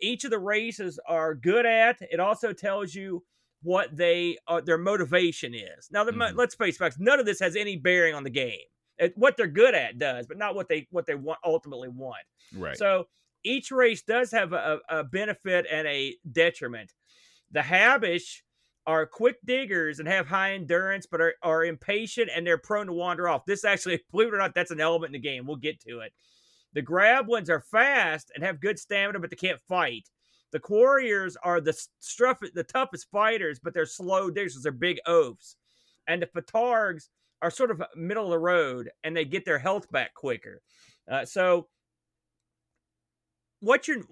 [0.00, 1.96] each of the races are good at.
[2.00, 3.24] It also tells you
[3.62, 5.88] what they uh, their motivation is.
[5.90, 6.36] Now, the, Mhm.
[6.36, 6.96] let's face facts.
[7.00, 8.60] None of this has any bearing on the game.
[8.98, 12.22] It, what they're good at does, but not what they what they want ultimately want.
[12.56, 12.76] right.
[12.76, 13.08] So
[13.48, 16.92] each race does have a, a benefit and a detriment.
[17.50, 18.42] The Habbish
[18.86, 22.92] are quick diggers and have high endurance, but are, are impatient and they're prone to
[22.92, 23.46] wander off.
[23.46, 25.46] This actually, believe it or not, that's an element in the game.
[25.46, 26.12] We'll get to it.
[26.74, 30.08] The Grablins are fast and have good stamina, but they can't fight.
[30.52, 34.62] The Quarriors are the struff, the toughest fighters, but they're slow diggers.
[34.62, 35.56] They're big oafs.
[36.06, 37.08] And the Fatargs
[37.42, 40.60] are sort of middle of the road and they get their health back quicker.
[41.10, 41.68] Uh, so,
[43.60, 44.04] what you're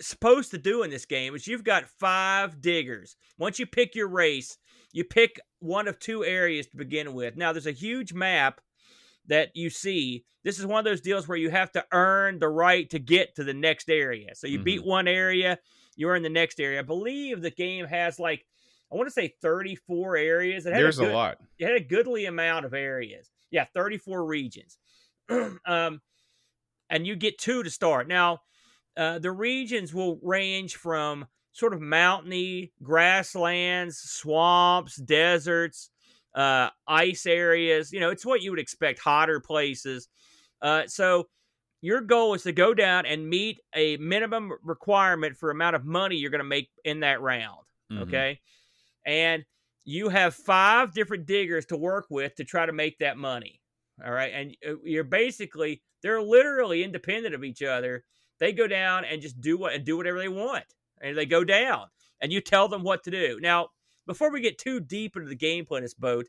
[0.00, 3.16] supposed to do in this game is you've got five diggers.
[3.38, 4.58] Once you pick your race,
[4.92, 7.36] you pick one of two areas to begin with.
[7.36, 8.60] Now, there's a huge map
[9.26, 10.24] that you see.
[10.44, 13.34] This is one of those deals where you have to earn the right to get
[13.36, 14.34] to the next area.
[14.34, 14.64] So you mm-hmm.
[14.64, 15.58] beat one area,
[15.96, 16.78] you're in the next area.
[16.78, 18.44] I believe the game has like
[18.92, 20.66] I want to say 34 areas.
[20.66, 21.38] It There's a, good, a, lot.
[21.58, 23.30] It had a goodly amount of areas.
[23.50, 24.78] Yeah, 34 regions.
[25.66, 26.00] um,
[26.88, 28.06] and you get two to start.
[28.06, 28.42] Now,
[28.96, 35.90] uh, the regions will range from sort of mountainy grasslands, swamps, deserts,
[36.34, 37.92] uh, ice areas.
[37.92, 40.08] You know, it's what you would expect, hotter places.
[40.60, 41.28] Uh, so
[41.80, 46.16] your goal is to go down and meet a minimum requirement for amount of money
[46.16, 47.60] you're going to make in that round.
[47.92, 48.02] Mm-hmm.
[48.02, 48.40] Okay,
[49.06, 49.44] and
[49.84, 53.60] you have five different diggers to work with to try to make that money.
[54.04, 58.04] All right, and uh, you're basically they're literally independent of each other
[58.38, 60.64] they go down and just do what and do whatever they want.
[61.00, 61.86] And they go down
[62.20, 63.38] and you tell them what to do.
[63.40, 63.68] Now,
[64.06, 66.26] before we get too deep into the gameplay in this boat,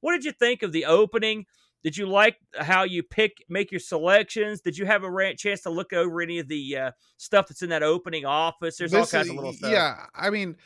[0.00, 1.46] what did you think of the opening?
[1.82, 4.60] Did you like how you pick, make your selections?
[4.60, 7.70] Did you have a chance to look over any of the uh, stuff that's in
[7.70, 8.76] that opening office?
[8.76, 9.70] There's this all kinds is, of little stuff.
[9.70, 10.56] Yeah, I mean,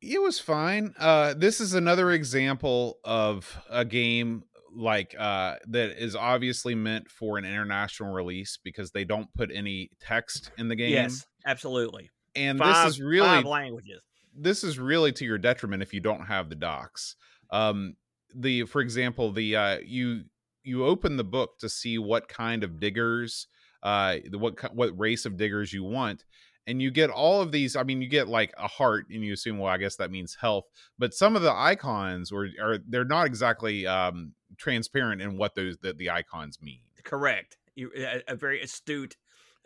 [0.00, 0.94] it was fine.
[0.98, 7.38] Uh, this is another example of a game like uh that is obviously meant for
[7.38, 10.92] an international release because they don't put any text in the game.
[10.92, 12.10] Yes, absolutely.
[12.36, 14.00] And five, this is really languages.
[14.36, 17.16] This is really to your detriment if you don't have the docs.
[17.50, 17.96] Um
[18.34, 20.24] the for example, the uh you
[20.62, 23.46] you open the book to see what kind of diggers
[23.82, 26.24] uh what what race of diggers you want
[26.68, 29.32] and you get all of these i mean you get like a heart and you
[29.32, 30.66] assume well i guess that means health
[30.98, 35.76] but some of the icons or are they're not exactly um transparent in what those
[35.78, 36.80] the, the icons mean.
[37.04, 37.58] Correct.
[37.74, 39.16] You a, a very astute.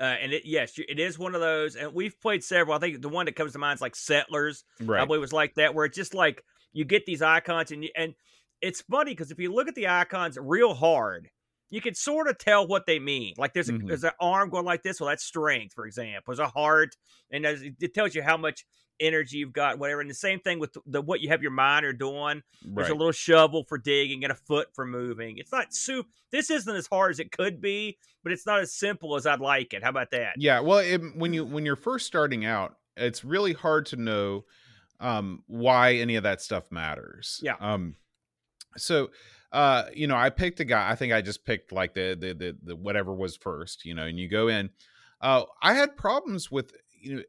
[0.01, 2.75] Uh, and it, yes, it is one of those, and we've played several.
[2.75, 4.65] I think the one that comes to mind is like Settlers.
[4.81, 5.01] Right.
[5.01, 7.85] I believe it was like that, where it's just like you get these icons, and
[7.85, 8.15] you, and
[8.61, 11.31] it's funny because if you look at the icons real hard,
[11.73, 13.33] you can sort of tell what they mean.
[13.39, 13.87] Like there's a, mm-hmm.
[13.87, 15.01] there's an arm going like this.
[15.01, 16.23] Well, that's strength, for example.
[16.27, 16.95] There's a heart,
[17.31, 18.67] and it tells you how much
[19.01, 20.03] energy you've got, whatever.
[20.03, 22.43] And the same thing with the what you have your miner doing.
[22.63, 22.95] There's right.
[22.95, 25.39] a little shovel for digging and a foot for moving.
[25.39, 26.07] It's not soup.
[26.31, 29.41] This isn't as hard as it could be, but it's not as simple as I'd
[29.41, 29.83] like it.
[29.83, 30.35] How about that?
[30.37, 30.61] Yeah.
[30.61, 34.45] Well, it, when you when you're first starting out, it's really hard to know
[35.01, 37.41] um, why any of that stuff matters.
[37.43, 37.55] Yeah.
[37.59, 37.97] Um.
[38.77, 39.09] So
[39.53, 42.33] uh you know i picked a guy i think i just picked like the the
[42.35, 44.71] the, the whatever was first you know and you go in
[45.21, 46.73] uh i had problems with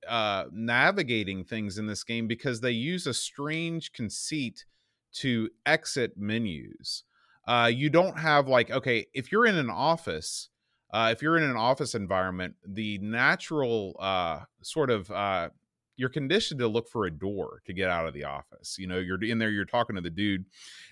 [0.07, 4.65] uh, navigating things in this game because they use a strange conceit
[5.13, 7.03] to exit menus.
[7.47, 10.49] Uh, you don't have like okay, if you're in an office,
[10.93, 15.49] uh, if you're in an office environment, the natural uh, sort of uh,
[15.95, 18.77] you're conditioned to look for a door to get out of the office.
[18.79, 20.45] You know, you're in there, you're talking to the dude,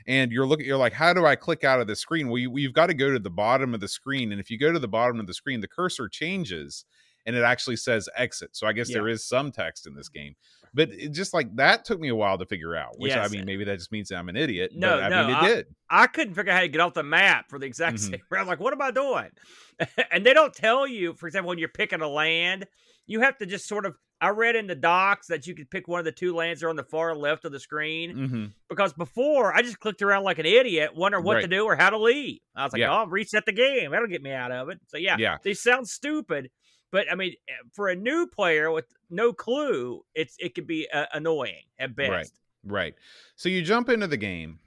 [0.08, 2.30] and you're looking, you're like, how do I click out of the screen?
[2.30, 4.58] Well, you, you've got to go to the bottom of the screen, and if you
[4.58, 6.86] go to the bottom of the screen, the cursor changes
[7.26, 8.56] and it actually says exit.
[8.56, 8.96] So I guess yeah.
[8.96, 10.36] there is some text in this game.
[10.74, 13.30] But it just like that took me a while to figure out, which yes.
[13.30, 14.72] I mean, maybe that just means I'm an idiot.
[14.74, 15.66] No, but, I no, mean, it I, did.
[15.90, 18.12] I couldn't figure out how to get off the map for the exact mm-hmm.
[18.12, 18.22] same.
[18.32, 19.30] I'm like, what am I doing?
[20.12, 22.68] and they don't tell you, for example, when you're picking a land,
[23.08, 23.96] you have to just sort of.
[24.24, 26.68] I read in the docs that you could pick one of the two lands that
[26.68, 28.46] are on the far left of the screen mm-hmm.
[28.70, 31.42] because before I just clicked around like an idiot, wondering what right.
[31.42, 32.40] to do or how to leave.
[32.56, 33.02] I was like, yeah.
[33.02, 33.92] "Oh, reset the game.
[33.92, 36.52] That'll get me out of it." So yeah, yeah, they sound stupid,
[36.92, 40.88] but I mean, eh, for a new player with no clue, it's it could be
[40.94, 42.12] uh, annoying at best.
[42.12, 42.28] Right.
[42.64, 42.96] Right.
[43.38, 44.60] So you jump into the game,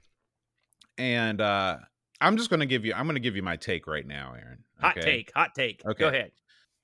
[0.97, 1.77] and uh
[2.21, 2.93] I'm just going to give you.
[2.93, 4.63] I'm going to give you my take right now, Aaron.
[4.83, 4.87] Okay?
[4.87, 5.31] Hot take.
[5.35, 5.85] Hot take.
[5.85, 5.99] Okay.
[5.99, 6.31] Go ahead.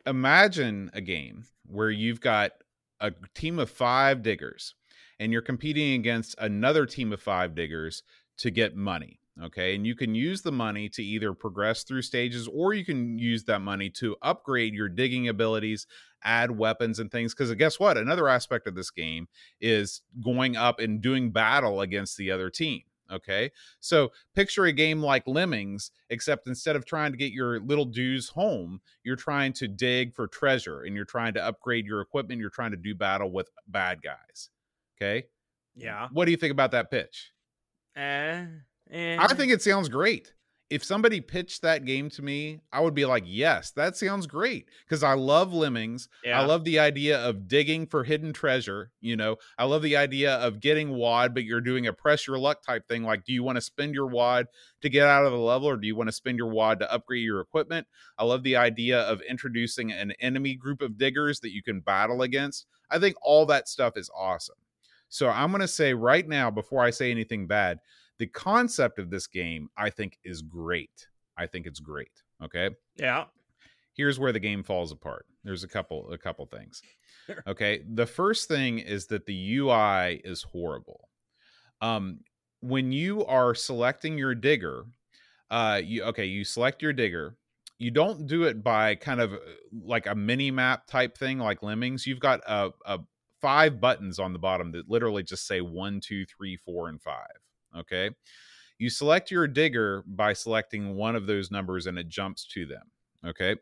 [0.05, 2.51] Imagine a game where you've got
[2.99, 4.75] a team of five diggers,
[5.19, 8.03] and you're competing against another team of five diggers
[8.37, 9.19] to get money.
[9.41, 9.75] Okay.
[9.75, 13.45] And you can use the money to either progress through stages or you can use
[13.45, 15.87] that money to upgrade your digging abilities,
[16.23, 17.33] add weapons and things.
[17.33, 17.97] Because guess what?
[17.97, 19.27] Another aspect of this game
[19.59, 22.81] is going up and doing battle against the other team.
[23.11, 23.51] Okay.
[23.79, 28.29] So picture a game like Lemmings, except instead of trying to get your little dudes
[28.29, 32.39] home, you're trying to dig for treasure and you're trying to upgrade your equipment.
[32.39, 34.49] You're trying to do battle with bad guys.
[34.97, 35.27] Okay.
[35.75, 36.07] Yeah.
[36.11, 37.31] What do you think about that pitch?
[37.95, 38.45] Uh,
[38.91, 39.17] eh.
[39.19, 40.33] I think it sounds great.
[40.71, 44.67] If somebody pitched that game to me, I would be like, yes, that sounds great.
[44.85, 46.07] Because I love lemmings.
[46.23, 46.39] yeah.
[46.39, 48.89] I love the idea of digging for hidden treasure.
[49.01, 52.39] You know, I love the idea of getting wad, but you're doing a press your
[52.39, 53.03] luck type thing.
[53.03, 54.47] Like, do you want to spend your wad
[54.81, 56.89] to get out of the level, or do you want to spend your wad to
[56.89, 57.85] upgrade your equipment?
[58.17, 62.21] I love the idea of introducing an enemy group of diggers that you can battle
[62.21, 62.65] against.
[62.89, 64.55] I think all that stuff is awesome.
[65.09, 67.79] So I'm going to say right now, before I say anything bad,
[68.21, 71.07] the concept of this game I think is great.
[71.35, 72.21] I think it's great.
[72.43, 72.69] Okay?
[72.97, 73.25] Yeah.
[73.95, 75.25] here's where the game falls apart.
[75.43, 76.83] There's a couple a couple things.
[77.47, 77.81] Okay?
[77.93, 81.09] The first thing is that the ui is horrible.
[81.81, 82.19] Um
[82.59, 84.85] when you are selecting your digger
[85.49, 87.35] uh you okay you select your digger.
[87.79, 89.37] You don't do it by kind of uh,
[89.83, 92.05] like a mini map type thing like lemmings.
[92.05, 92.99] You've got a, a
[93.41, 97.39] five buttons on the bottom that literally just say one two three four and five
[97.75, 98.11] okay?
[98.77, 102.83] You select your digger by selecting one of those numbers and it jumps to them
[103.25, 103.55] okay?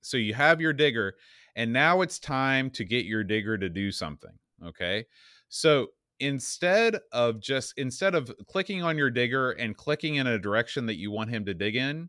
[0.00, 1.14] So you have your digger
[1.56, 4.32] and now it's time to get your digger to do something
[4.64, 5.06] okay?
[5.48, 5.88] So
[6.20, 10.96] instead of just instead of clicking on your digger and clicking in a direction that
[10.96, 12.08] you want him to dig in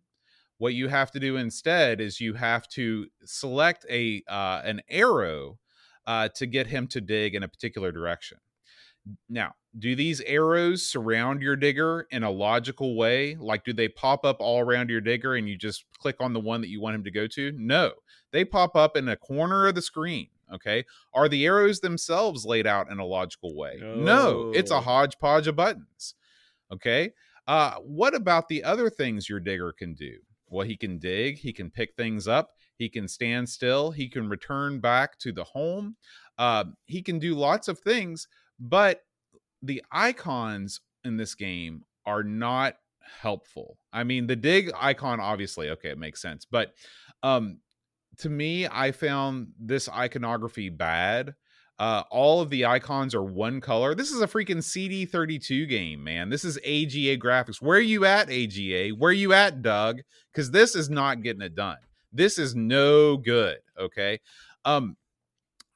[0.57, 5.57] what you have to do instead is you have to select a uh, an arrow
[6.05, 8.37] uh, to get him to dig in a particular direction
[9.30, 13.36] now do these arrows surround your digger in a logical way?
[13.36, 16.39] Like do they pop up all around your digger and you just click on the
[16.39, 17.51] one that you want him to go to?
[17.55, 17.93] No
[18.32, 20.84] they pop up in a corner of the screen okay?
[21.14, 23.86] Are the arrows themselves laid out in a logical way?
[23.93, 24.82] No, it's a No.
[24.82, 26.16] hodgepodge of buttons
[26.72, 27.12] okay?
[27.47, 30.18] Uh what about the other things your digger can do?
[30.47, 34.30] Well he can dig he can pick things up he can stand still he can
[34.30, 35.95] return back to the home
[36.38, 38.28] uh, he can do lots of things
[38.60, 39.01] but
[39.62, 42.76] the icons in this game are not
[43.22, 43.78] helpful.
[43.91, 46.74] I mean, the dig icon obviously, okay, it makes sense, but
[47.24, 47.60] um
[48.20, 51.36] to me, I found this iconography bad.
[51.80, 53.95] Uh, all of the icons are one color.
[53.95, 56.30] This is a freaking CD32 game, man.
[56.30, 57.62] This is AGA graphics.
[57.62, 58.89] Where are you at, AGA?
[58.89, 60.01] Where are you at, Doug?
[60.32, 61.78] Because this is not getting it done.
[62.12, 63.60] This is no good.
[63.80, 64.20] Okay.
[64.66, 64.97] Um,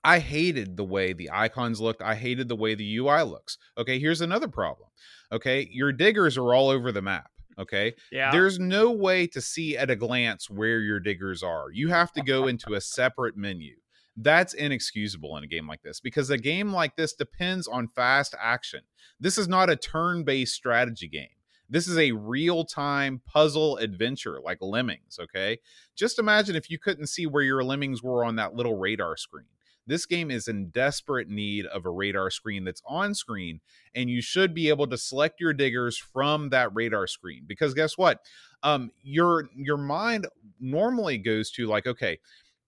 [0.04, 2.02] I hated the way the icons looked.
[2.02, 3.58] I hated the way the UI looks.
[3.78, 4.90] Okay, here's another problem.
[5.32, 7.30] Okay, your diggers are all over the map.
[7.60, 8.32] Okay, Yeah.
[8.32, 11.68] there's no way to see at a glance where your diggers are.
[11.72, 13.76] You have to go into a separate menu.
[14.18, 18.36] That's inexcusable in a game like this because a game like this depends on fast
[18.40, 18.82] action.
[19.20, 21.30] This is not a turn based strategy game.
[21.70, 25.18] This is a real time puzzle adventure like Lemmings.
[25.20, 25.60] Okay.
[25.96, 29.46] Just imagine if you couldn't see where your lemmings were on that little radar screen.
[29.86, 33.60] This game is in desperate need of a radar screen that's on screen,
[33.94, 37.44] and you should be able to select your diggers from that radar screen.
[37.48, 38.20] Because guess what?
[38.62, 40.28] Um, your your mind
[40.60, 42.20] normally goes to like, okay,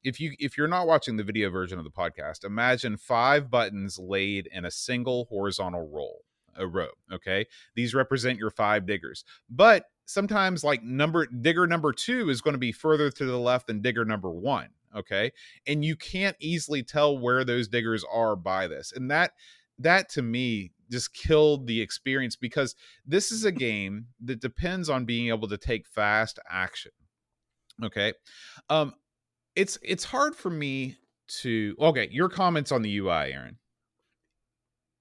[0.03, 3.97] if you if you're not watching the video version of the podcast, imagine five buttons
[3.97, 6.21] laid in a single horizontal roll
[6.57, 6.89] a row.
[7.11, 7.45] Okay,
[7.75, 12.59] these represent your five diggers, but sometimes like number digger number two is going to
[12.59, 14.69] be further to the left than digger number one.
[14.95, 15.31] Okay,
[15.67, 19.31] and you can't easily tell where those diggers are by this, and that
[19.79, 22.75] that to me just killed the experience because
[23.05, 26.91] this is a game that depends on being able to take fast action
[27.83, 28.13] okay
[28.69, 28.93] um
[29.53, 30.95] it's it's hard for me
[31.27, 33.57] to okay your comments on the ui aaron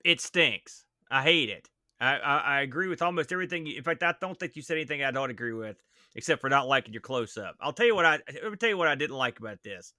[0.04, 0.84] it stinks.
[1.10, 1.70] I hate it.
[1.98, 3.66] I, I, I agree with almost everything.
[3.66, 5.82] In fact, I don't think you said anything I don't agree with,
[6.14, 7.56] except for not liking your close up.
[7.60, 9.92] I'll tell you what I let me tell you what I didn't like about this.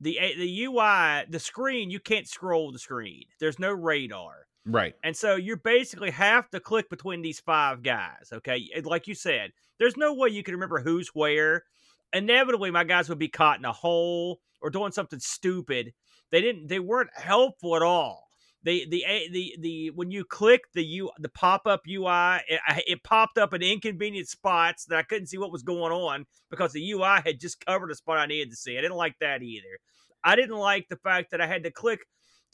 [0.00, 3.24] The eh, the UI, the screen, you can't scroll the screen.
[3.40, 4.46] There's no radar.
[4.64, 8.30] right And so you basically have to click between these five guys.
[8.32, 8.68] Okay.
[8.84, 11.64] Like you said, there's no way you can remember who's where.
[12.12, 15.92] Inevitably, my guys would be caught in a hole or doing something stupid.
[16.30, 18.25] They didn't, they weren't helpful at all.
[18.66, 22.60] The, the, A- the, the, when you click the U, the pop up UI, it,
[22.88, 26.72] it popped up in inconvenient spots that I couldn't see what was going on because
[26.72, 28.76] the UI had just covered a spot I needed to see.
[28.76, 29.78] I didn't like that either.
[30.24, 32.00] I didn't like the fact that I had to click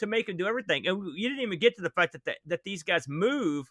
[0.01, 0.87] to make them do everything.
[0.87, 3.71] And you didn't even get to the fact that, that that these guys move,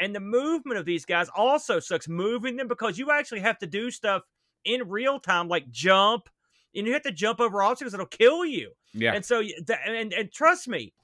[0.00, 2.08] and the movement of these guys also sucks.
[2.08, 4.22] Moving them because you actually have to do stuff
[4.64, 6.30] in real time, like jump,
[6.74, 8.72] and you have to jump over obstacles that'll kill you.
[8.94, 9.42] yeah And so,
[9.86, 10.94] and and trust me,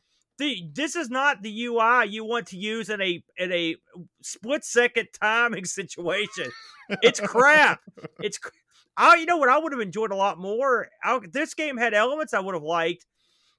[0.43, 3.77] the this is not the UI you want to use in a in a
[4.23, 6.51] split second timing situation.
[7.03, 7.81] It's crap.
[8.21, 8.39] it's
[8.97, 10.89] I you know what I would have enjoyed a lot more.
[11.05, 13.07] I, this game had elements I would have liked,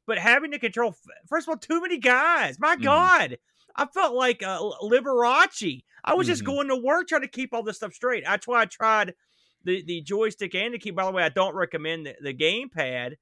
[0.05, 0.95] but having to control
[1.27, 2.59] first of all too many guys.
[2.59, 2.83] My Mhm.
[2.83, 3.37] God,
[3.75, 5.83] I felt like uh, Liberace.
[6.03, 6.47] I was just Mhm.
[6.47, 8.25] going to work trying to keep all this stuff straight.
[8.25, 9.15] That's why I tried
[9.63, 10.91] the the joystick and the key.
[10.91, 13.15] By the way, I don't recommend the, the gamepad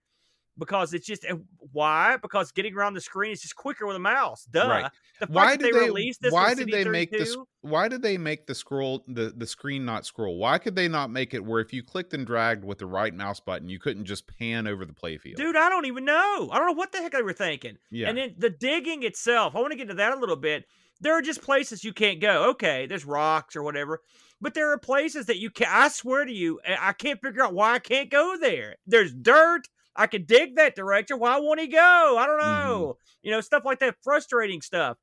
[0.57, 1.25] because it's just
[1.71, 4.45] why because getting around the screen is just quicker with a mouse.
[4.45, 4.67] Duh.
[4.67, 4.91] Right.
[5.19, 7.87] The fact why did they, they, released this why did CD they make this why
[7.87, 11.33] did they make the scroll the the screen not scroll why could they not make
[11.33, 14.25] it where if you clicked and dragged with the right mouse button you couldn't just
[14.27, 16.49] pan over the playfield Dude, I don't even know.
[16.51, 17.77] I don't know what the heck they were thinking.
[17.89, 20.65] yeah And then the digging itself, I want to get to that a little bit.
[21.01, 22.49] There are just places you can't go.
[22.51, 24.01] Okay, there's rocks or whatever,
[24.39, 25.67] but there are places that you can.
[25.69, 28.75] I swear to you, I can't figure out why I can't go there.
[28.85, 29.67] There's dirt.
[29.95, 31.19] I could dig that direction.
[31.19, 32.15] Why won't he go?
[32.17, 32.63] I don't Mhm.
[32.63, 32.97] know.
[33.21, 34.97] You know, stuff like that, frustrating stuff.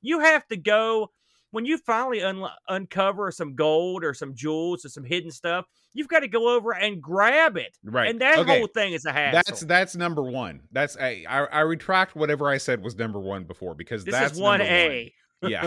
[0.00, 1.10] You have to go
[1.50, 5.66] when you finally un- uncover some gold or some jewels or some hidden stuff.
[5.92, 9.04] You've got to go over and grab it, right and that okay whole thing is
[9.04, 9.42] a hassle.
[9.44, 13.42] that's that's number one that's I, I i retract whatever i said was number one
[13.42, 15.12] before because this that's is one A.
[15.42, 15.66] yeah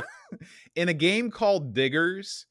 [0.75, 2.45] in a game called diggers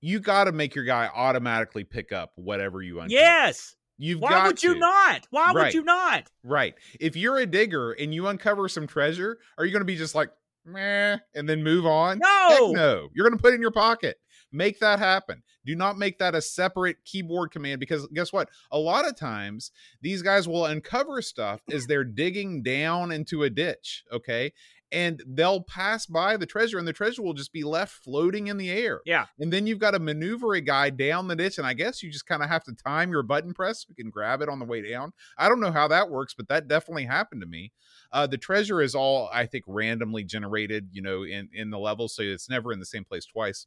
[0.00, 3.76] you got to make your guy automatically pick up whatever you uncover Yes.
[3.98, 5.26] You've Why would you not?
[5.30, 6.30] Why would you not?
[6.42, 6.74] Right.
[7.00, 10.14] If you're a digger and you uncover some treasure, are you going to be just
[10.14, 10.30] like,
[10.64, 12.20] meh, and then move on?
[12.20, 12.72] Heck No.
[12.72, 13.08] no.
[13.14, 14.18] You're going to put it in your pocket.
[14.52, 15.42] Make that happen.
[15.64, 18.48] Do not make that a separate keyboard command because guess what?
[18.70, 23.50] A lot of times these guys will uncover stuff as they're digging down into a
[23.50, 24.04] ditch.
[24.12, 24.52] Okay.
[24.92, 28.56] And they'll pass by the treasure and the treasure will just be left floating in
[28.56, 29.00] the air.
[29.04, 29.26] Yeah.
[29.40, 31.58] And then you've got to maneuver a guy down the ditch.
[31.58, 33.96] And I guess you just kind of have to time your button press so you
[33.96, 35.12] can grab it on the way down.
[35.36, 37.72] I don't know how that works, but that definitely happened to me.
[38.12, 42.06] Uh, the treasure is all, I think, randomly generated, you know, in, in the level.
[42.06, 43.66] So it's never in the same place twice.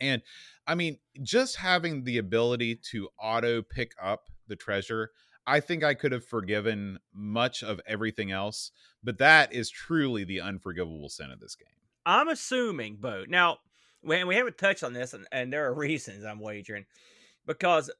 [0.00, 0.22] And
[0.66, 5.10] I mean, just having the ability to auto pick up the treasure,
[5.46, 8.70] I think I could have forgiven much of everything else.
[9.02, 11.68] But that is truly the unforgivable sin of this game.
[12.06, 13.24] I'm assuming, Bo.
[13.28, 13.58] Now,
[14.00, 16.86] when we haven't touched on this, and, and there are reasons I'm wagering,
[17.46, 17.90] because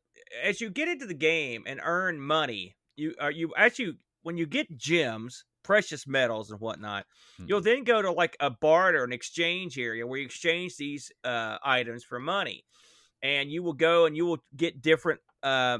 [0.42, 4.46] as you get into the game and earn money, you are you actually when you
[4.46, 7.06] get gems, precious metals, and whatnot,
[7.46, 7.64] you'll Mhm.
[7.64, 12.04] then go to like a barter, an exchange area where you exchange these uh, items
[12.04, 12.64] for money,
[13.22, 15.20] and you will go and you will get different.
[15.42, 15.78] Uh,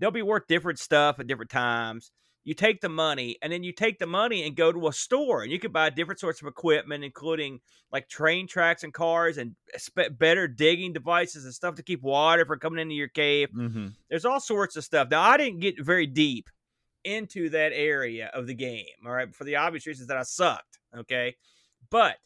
[0.00, 2.10] they'll be worth different stuff at different times.
[2.42, 5.42] You take the money, and then you take the money and go to a store,
[5.42, 7.60] and you can buy different sorts of equipment, including
[7.92, 9.54] like train tracks and cars, and
[10.18, 13.50] better digging devices and stuff to keep water from coming into your cave.
[13.50, 13.94] Mhm.
[14.08, 15.10] There's all sorts of stuff.
[15.10, 16.48] Now, I didn't get very deep
[17.04, 20.78] into that area of the game, all right, for the obvious reasons that I sucked,
[20.96, 21.36] okay?
[21.90, 22.16] But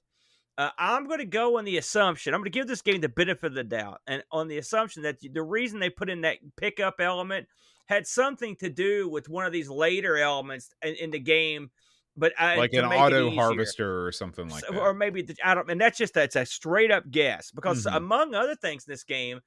[0.59, 3.09] uh, I'm going to go on the assumption, I'm going to give this game the
[3.09, 6.39] benefit of the doubt, and on the assumption that the reason they put in that
[6.57, 7.47] pickup element
[7.87, 11.71] had something to do with one of these later elements in, in the game.
[12.17, 14.81] But I, Like an auto harvester or something like So- that.
[14.81, 17.97] or maybe the, I don't, and that's just that's a straight up guess because Mhm.
[17.97, 19.41] among other things in this game,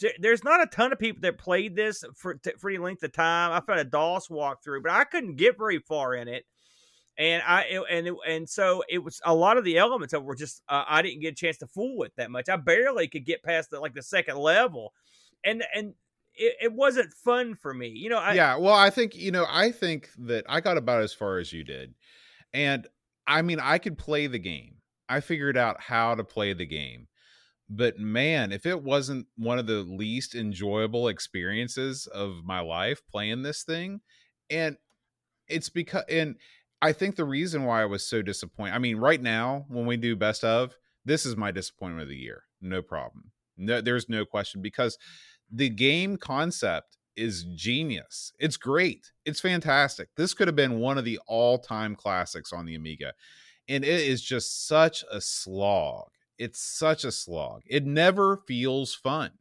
[0.00, 3.02] th- there's not a ton of people that played this for t- for any length
[3.02, 3.52] of time.
[3.52, 6.46] I found a DOS walkthrough, but I couldn't get very far in it,
[7.18, 10.62] and I and and so it was a lot of the elements that were just
[10.68, 12.48] uh, I didn't get a chance to fool with that much.
[12.48, 14.92] I barely could get past the like the second level,
[15.44, 15.94] and and
[16.34, 17.88] it, it wasn't fun for me.
[17.88, 21.02] You know, I, yeah well i think you know i think that i got about
[21.02, 21.94] as far as you did
[22.54, 22.86] and
[23.26, 24.76] i mean i could play the game
[25.08, 27.08] i figured out how to play the game
[27.68, 33.42] but man if it wasn't one of the least enjoyable experiences of my life playing
[33.42, 34.00] this thing
[34.50, 34.76] and
[35.48, 36.36] it's because and
[36.82, 39.96] i think the reason why i was so disappointed i mean right now when we
[39.96, 44.24] do best of this is my disappointment of the year no problem no there's no
[44.24, 44.98] question because
[45.50, 48.32] the game concept is genius.
[48.38, 49.10] It's great.
[49.24, 50.08] It's fantastic.
[50.16, 53.12] This could have been one of the all-time classics on the Amiga.
[53.68, 56.10] And it is just such a slog.
[56.38, 57.62] It's such a slog.
[57.66, 59.32] It never feels fun.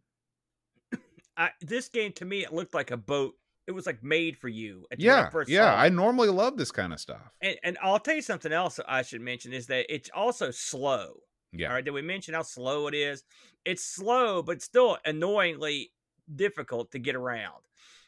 [1.38, 3.35] I, this game to me it looked like a boat.
[3.68, 4.86] It was like made for you.
[4.91, 5.30] at- Yeah.
[5.30, 5.76] first Yeah.
[5.76, 7.22] I normally love this kind of stuff.
[7.41, 11.22] And, and I'll tell you something else I should mention is that it's also slow.
[11.51, 11.68] Yeah.
[11.68, 11.84] All right.
[11.86, 13.24] Did we mention how slow it is?
[13.65, 15.91] It's slow, but still annoyingly
[16.34, 17.63] difficult to get around.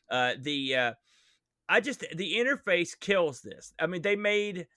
[0.10, 0.94] Uh, the uh,
[1.68, 3.74] I just the interface kills this.
[3.80, 4.68] I mean, they made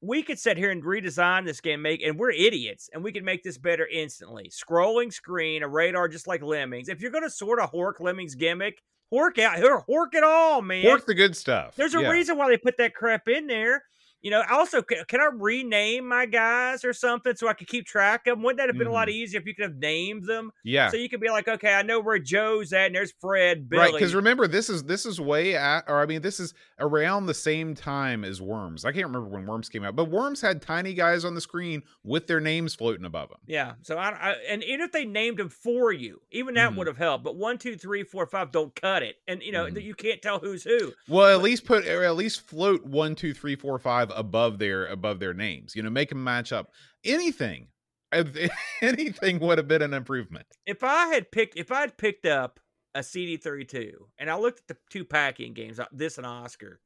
[0.00, 3.22] we could sit here and redesign this game, make and we're idiots, and we could
[3.24, 4.50] make this better instantly.
[4.50, 6.88] Scrolling screen, a radar just like Lemmings.
[6.88, 8.82] If you're gonna sort of Hork Lemmings gimmick,
[9.12, 9.58] Hork out
[9.88, 10.86] Hork it all, man.
[10.86, 11.76] Work the good stuff.
[11.76, 12.10] There's a Yeah.
[12.10, 13.84] reason why they put that crap in there.
[14.22, 17.86] You know, also, can, can I rename my guys or something so I could keep
[17.86, 18.42] track of them?
[18.44, 19.12] Wouldn't that have been a lot Mhm.
[19.14, 20.52] easier if you could have named them?
[20.62, 20.90] Yeah.
[20.90, 23.82] So you could be like, okay, I know where Joe's at, and there's Fred, Billy.
[23.82, 27.26] Right, because remember this is this is way at, or I mean, this is around
[27.26, 28.84] the same time as Worms.
[28.84, 31.82] I can't remember when Worms came out, but Worms had tiny guys on the screen
[32.04, 33.38] with their names floating above them.
[33.46, 33.72] Yeah.
[33.82, 36.76] So I, I and even if they named them for you, even that Mhm.
[36.76, 37.24] would have helped.
[37.24, 39.74] But one, two, three, four, five, don't cut it, and you know Mhm.
[39.74, 40.92] that you can't tell who's who.
[41.08, 44.86] Well, at least put or at least float one, two, three, four, five above their
[44.86, 45.74] above their names.
[45.74, 46.70] You know, make them match up.
[47.04, 47.68] Anything,
[48.82, 50.46] anything would have been an improvement.
[50.66, 52.60] If I had picked, if I had picked up
[52.94, 56.26] a CD thirty two, and I looked at the two packing games, uh, this and
[56.26, 56.80] Oscar,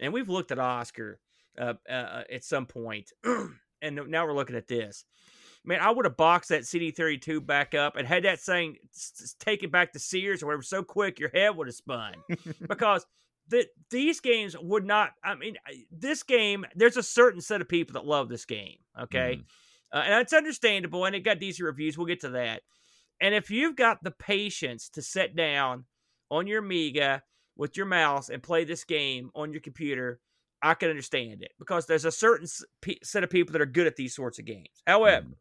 [0.00, 1.20] and we've looked at Oscar
[1.58, 3.12] uh, uh, at some point,
[3.82, 5.04] and now we're looking at this.
[5.64, 8.76] Man, I would have boxed that CD thirty two back up and had that saying
[8.92, 11.76] s- s- "Take it back to Sears" or whatever so quick your head would have
[11.76, 12.14] spun
[12.68, 13.06] because.
[13.52, 15.10] The, these games would not.
[15.22, 15.58] I mean,
[15.90, 16.64] this game.
[16.74, 18.78] There's a certain set of people that love this game.
[18.98, 19.44] Okay, Mhm.
[19.92, 21.98] uh, and it's understandable, and it got decent reviews.
[21.98, 22.62] We'll get to that.
[23.20, 25.84] And if you've got the patience to sit down
[26.30, 27.22] on your Amiga
[27.54, 30.20] with your mouse and play this game on your computer,
[30.62, 32.46] I can understand it because there's a certain
[33.02, 34.82] set of people that are good at these sorts of games.
[34.86, 35.36] However, Mhm.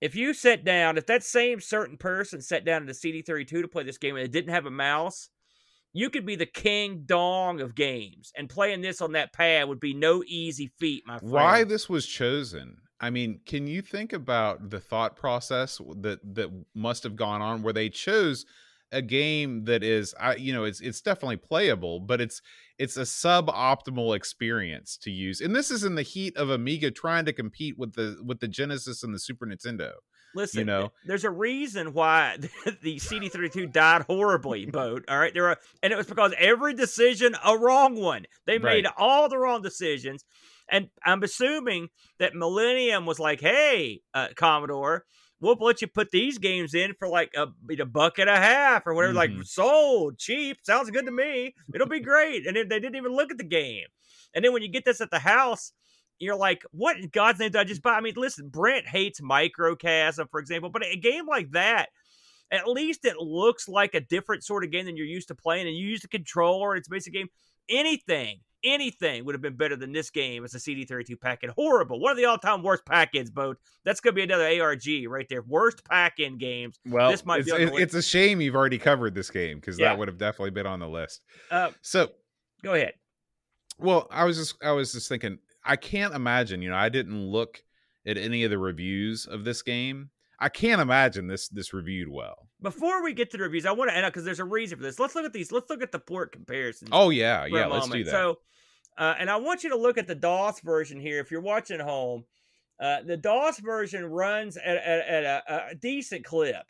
[0.00, 3.68] if you sit down, if that same certain person sat down at the CD32 to
[3.68, 5.30] play this game and they didn't have a mouse,
[5.92, 8.32] you could be the king dong of games.
[8.36, 11.32] And playing this on that pad would be no easy feat, my friend.
[11.32, 12.78] Why this was chosen?
[13.00, 17.62] I mean, can you think about the thought process that that must have gone on
[17.62, 18.44] where they chose
[18.90, 22.42] a game that is, I you know, it's it's definitely playable, but it's
[22.78, 25.40] it's a suboptimal experience to use.
[25.40, 28.48] And this is in the heat of Amiga trying to compete with the with the
[28.48, 29.92] Genesis and the Super Nintendo.
[30.34, 30.92] Listen, know?
[31.06, 32.36] there's a reason why
[32.82, 35.04] the CD32 died horribly, boat.
[35.08, 38.26] All right, there are, and it was because every decision a wrong one.
[38.46, 38.94] They made Right.
[38.96, 40.24] all the wrong decisions,
[40.68, 45.06] and I'm assuming that Millennium was like, "Hey, uh, Commodore,
[45.40, 47.46] we'll let you put these games in for like a,
[47.80, 49.14] a buck and a half or whatever.
[49.14, 49.46] Like Mhm.
[49.46, 51.54] sold, cheap, sounds good to me.
[51.74, 53.86] It'll be great." And then they didn't even look at the game.
[54.34, 55.72] And then when you get this at the house,
[56.18, 57.92] you're like, what in God's name did I just buy?
[57.94, 61.88] I mean, listen, Brent hates Microcosm, for example, but a game like that,
[62.50, 65.66] at least it looks like a different sort of game than you're used to playing,
[65.68, 67.28] and you use the controller, it's a basic game.
[67.68, 71.50] Anything, anything would have been better than this game as a CD32 pack-in.
[71.50, 72.00] Horrible.
[72.00, 73.58] One of the all-time worst pack-ins, boat.
[73.84, 75.42] That's gonna be another ARG right there.
[75.42, 76.78] Worst pack-in games.
[76.86, 77.80] Well, This might it's, be on the list.
[77.82, 79.90] it's a shame you've already covered this game because Yeah.
[79.90, 81.20] that would have definitely been on the list.
[81.50, 82.10] Uh, So
[82.62, 82.94] go ahead.
[83.78, 85.38] Well, I was just I was just thinking
[85.68, 87.62] I can't imagine, you know, I didn't look
[88.06, 90.10] at any of the reviews of this game.
[90.40, 92.48] I can't imagine this this reviewed well.
[92.62, 94.78] Before we get to the reviews, I want to end up because there's a reason
[94.78, 94.98] for this.
[94.98, 95.52] Let's look at these.
[95.52, 96.90] Let's look at the port comparisons.
[96.92, 98.10] Oh yeah, yeah, let's do that.
[98.10, 98.38] So,
[98.96, 101.18] uh, and I want you to look at the DOS version here.
[101.18, 102.24] If you're watching at home,
[102.80, 106.64] uh, the DOS version runs at, at, at a, a decent clip.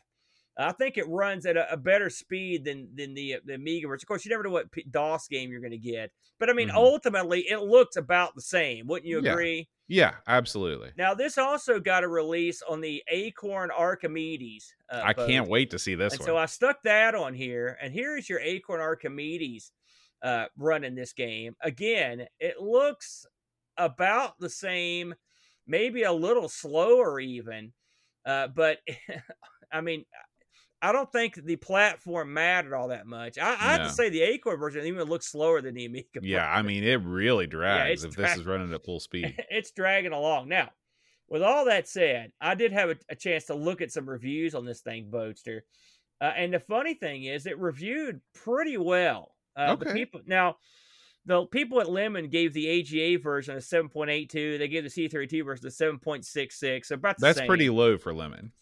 [0.61, 4.05] I think it runs at a, a better speed than than the the Amiga version.
[4.05, 6.53] Of course, you never know what P- DOS game you're going to get, but I
[6.53, 6.75] mean, Mhm.
[6.75, 8.87] ultimately, it looks about the same.
[8.89, 9.33] Wouldn't you Yeah.
[9.33, 9.69] agree?
[9.87, 10.91] yeah, absolutely.
[10.97, 14.75] Now, this also got a release on the Acorn Archimedes.
[14.91, 15.29] Uh, I boat.
[15.29, 16.27] can't wait to see this and one.
[16.27, 19.73] so I stuck that on here, and here is your Acorn Archimedes
[20.23, 21.55] uh, running this game.
[21.63, 23.25] Again, it looks
[23.77, 25.15] about the same,
[25.69, 27.73] maybe a little slower even,
[28.27, 28.81] uh, but
[29.73, 30.05] I mean,
[30.81, 33.37] I don't think the platform mattered all that much.
[33.39, 33.89] I, I have No.
[33.89, 36.21] to say the Acorn version even looks slower than the Amiga.
[36.23, 39.35] yeah, I mean it really drags it's if this is running at full speed.
[39.51, 40.49] it's dragging along.
[40.49, 40.71] Now,
[41.29, 44.55] with all that said, I did have a, a chance to look at some reviews
[44.55, 45.61] on this thing, Boatster.
[46.21, 49.35] Uh, and the funny thing is, it reviewed pretty well.
[49.57, 49.93] Uh, The Okay.
[49.93, 50.57] people now,
[51.27, 54.59] the people at Lemon gave the AGA version a seven point eight two.
[54.59, 56.91] They gave the C32 version a seven point six six.
[56.93, 57.49] About the That's same.
[57.49, 58.53] pretty low for Lemon.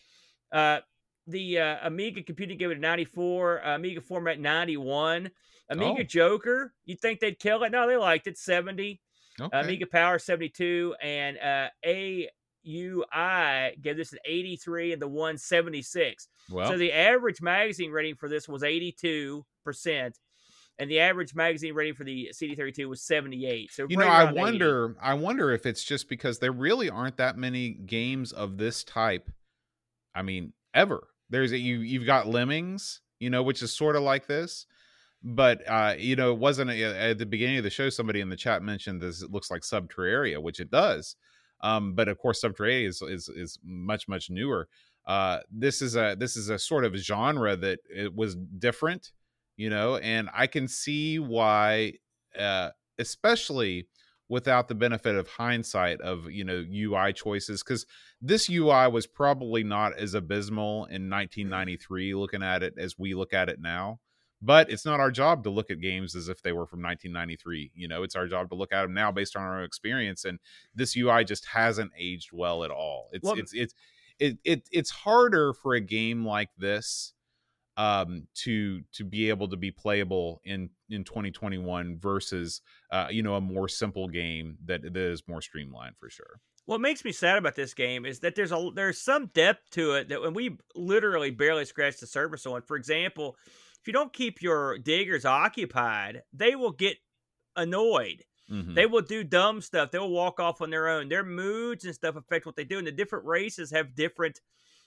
[0.50, 0.80] Uh,
[1.26, 5.30] the uh, Amiga Computing gave it a 94, uh, Amiga format 91.
[5.68, 6.04] Amiga Oh.
[6.04, 7.72] Joker, you'd think they'd kill it.
[7.72, 9.00] No, they liked it 70.
[9.40, 9.60] Okay.
[9.60, 11.68] Amiga Power 72 and uh,
[12.64, 16.28] AUI gave this an 83 and the 176.
[16.50, 19.42] well, so the average magazine rating for this was 82%,
[20.78, 23.70] and the average magazine rating for the CD32 was 78.
[23.72, 24.40] So you right know, I around 80.
[24.40, 28.84] wonder I wonder if it's just because there really aren't that many games of this
[28.84, 29.30] type.
[30.14, 31.08] I mean, ever.
[31.30, 34.66] There's a, you you've got Lemmings, you know, which is sort of like this.
[35.22, 37.88] But uh, you know, it wasn't a, at the beginning of the show.
[37.90, 39.22] Somebody in the chat mentioned this.
[39.22, 41.16] It looks like Subterraria, which it does.
[41.62, 44.68] Um, but of course, Subterraria is, is is much much newer.
[45.06, 49.12] Uh, this is a this is a sort of genre that it was different,
[49.56, 51.94] you know, and I can see why,
[52.38, 53.88] uh, especially
[54.28, 57.86] without the benefit of hindsight of you know UI choices because
[58.20, 63.32] this UI was probably not as abysmal in 1993 looking at it as we look
[63.32, 64.00] at it now
[64.42, 67.70] but it's not our job to look at games as if they were from 1993
[67.74, 68.02] you know?
[68.02, 70.38] It's our job to look at them now based on our own experience and
[70.74, 73.08] this ui just hasn't aged well at all.
[73.12, 73.74] It's well, it's it's
[74.18, 77.12] it, it it's harder for a game like this
[77.76, 82.60] um to to be able to be playable in in 2021 versus
[82.90, 86.80] uh you know a more simple game that, that is more streamlined for sure what
[86.80, 90.08] makes me sad about this game is that there's a there's some depth to it
[90.08, 93.36] that when we literally barely scratched the surface on for example
[93.86, 96.96] if you don't keep your diggers occupied, they will get
[97.54, 98.24] annoyed.
[98.50, 98.74] Mm-hmm.
[98.74, 99.92] They will do dumb stuff.
[99.92, 101.08] They will walk off on their own.
[101.08, 102.78] Their moods and stuff affect what they do.
[102.78, 104.40] And the different races have different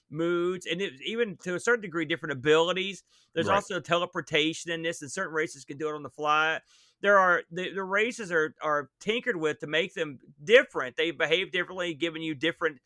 [0.10, 3.04] moods and it, even to a certain degree different abilities.
[3.34, 3.56] There's right.
[3.56, 6.60] also teleportation in this, and certain races can do it on the fly.
[7.02, 10.98] There are the, the races are are tinkered with to make them different.
[10.98, 12.80] They behave differently, giving you different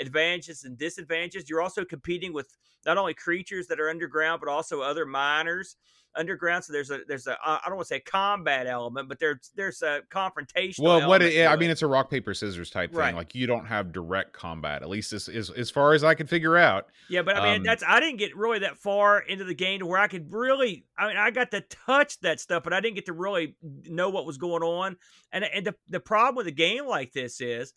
[0.00, 1.48] advantages and disadvantages.
[1.48, 5.76] You're also competing with not only creatures that are underground, but also other miners
[6.16, 6.64] underground.
[6.64, 9.82] So there's a there's a I don't want to say combat element, but there's there's
[9.82, 10.84] a confrontation.
[10.84, 12.98] Well, what it, yeah, I mean, it's a rock paper scissors type thing.
[12.98, 13.14] Right.
[13.14, 16.26] Like you don't have direct combat, at least as, as, as far as I can
[16.26, 16.86] figure out.
[17.08, 19.80] Yeah, but I mean, um, that's I didn't get really that far into the game
[19.80, 20.84] to where I could really.
[20.98, 24.10] I mean, I got to touch that stuff, but I didn't get to really know
[24.10, 24.96] what was going on.
[25.32, 27.72] And and the the problem with a game like this is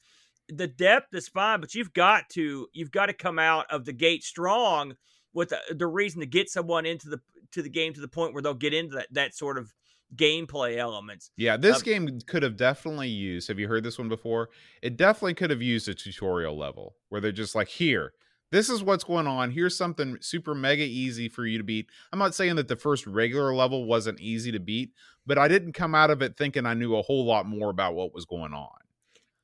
[0.51, 3.93] the depth is fine, but you've got to you've got to come out of the
[3.93, 4.95] gate strong
[5.33, 7.19] with the, the reason to get someone into the
[7.51, 9.73] to the game to the point where they'll get into that that sort of
[10.15, 11.31] gameplay elements.
[11.37, 13.47] Yeah, this um, game could have definitely used.
[13.47, 14.49] Have you heard this one before?
[14.81, 18.13] It definitely could have used a tutorial level where they're just like, here,
[18.51, 19.51] this is what's going on.
[19.51, 21.87] Here's something super mega easy for you to beat.
[22.11, 24.91] I'm not saying that the first regular level wasn't easy to beat,
[25.25, 27.95] but I didn't come out of it thinking I knew a whole lot more about
[27.95, 28.69] what was going on.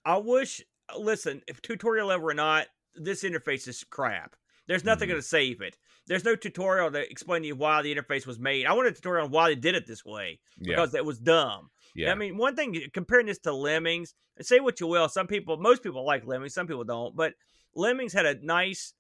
[0.04, 0.62] I wish
[0.98, 4.36] listen, if tutorial level or not, this interface is crap.
[4.68, 5.14] There's nothing mm-hmm.
[5.14, 5.78] going to save it.
[6.08, 8.66] There's no tutorial to explain to you why the interface was made.
[8.66, 11.00] I want a tutorial on why they did it this way because yeah.
[11.00, 11.70] it was dumb.
[11.96, 12.12] Yeah.
[12.12, 15.58] I mean, one thing comparing this to Lemmings, and say what you will, some people,
[15.58, 17.34] most people like Lemmings, some people don't, but
[17.76, 18.94] Lemmings had a nice,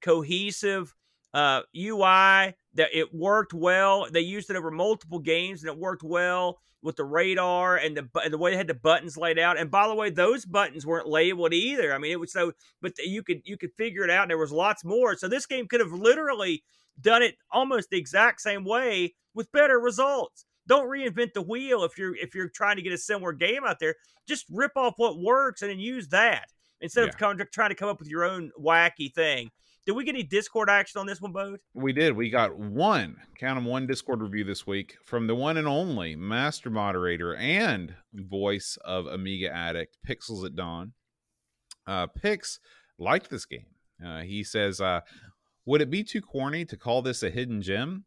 [0.00, 0.94] cohesive
[1.34, 4.06] uh, UI that it worked well.
[4.10, 8.08] They used it over multiple games and it worked well with the radar and the
[8.22, 9.58] and the way they had the buttons laid out.
[9.58, 11.92] And by the way, those buttons weren't labeled either.
[11.92, 14.22] I mean, it was so, but you could you could figure it out.
[14.22, 15.16] And there was lots more.
[15.16, 16.62] So this game could have literally
[17.00, 20.44] done it almost the exact same way with better results.
[20.66, 23.78] Don't reinvent the wheel if you're if you're trying to get a similar game out
[23.80, 23.94] there.
[24.26, 26.46] Just rip off what works and then use that
[26.80, 27.08] instead yeah.
[27.08, 29.50] of trying to come up with your own wacky thing.
[29.88, 31.60] Did we get any Discord action on this one, Bode?
[31.72, 32.14] We did.
[32.14, 36.14] We got one, count them, one Discord review this week from the one and only
[36.14, 40.92] master moderator and voice of Amiga Addict, Pixels at Dawn.
[41.86, 42.60] Uh, Pix
[42.98, 43.64] liked this game.
[44.04, 45.00] Uh, he says, uh,
[45.64, 48.04] Would it be too corny to call this a hidden gem?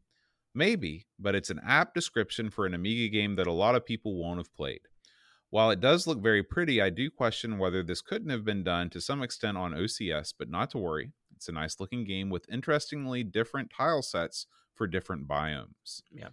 [0.54, 4.22] Maybe, but it's an apt description for an Amiga game that a lot of people
[4.22, 4.82] won't have played.
[5.50, 8.92] While it does look very pretty, I do question whether this couldn't have been done
[8.92, 11.14] to some extent on OCS, but not to worry.
[11.42, 16.04] It's a nice looking game with interestingly different tile sets for different biomes.
[16.12, 16.28] Yeah.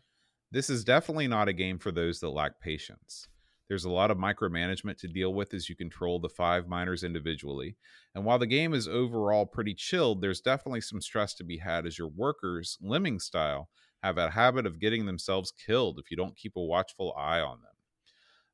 [0.51, 3.27] This is definitely not a game for those that lack patience.
[3.69, 7.79] There's a lot of micromanagement to deal with as you control the five miners individually.
[8.15, 11.87] And while the game is overall pretty chilled, there's definitely some stress to be had
[11.87, 13.71] as your workers, lemming style,
[14.03, 17.63] have a habit of getting themselves killed if you don't keep a watchful eye on
[17.63, 17.78] them.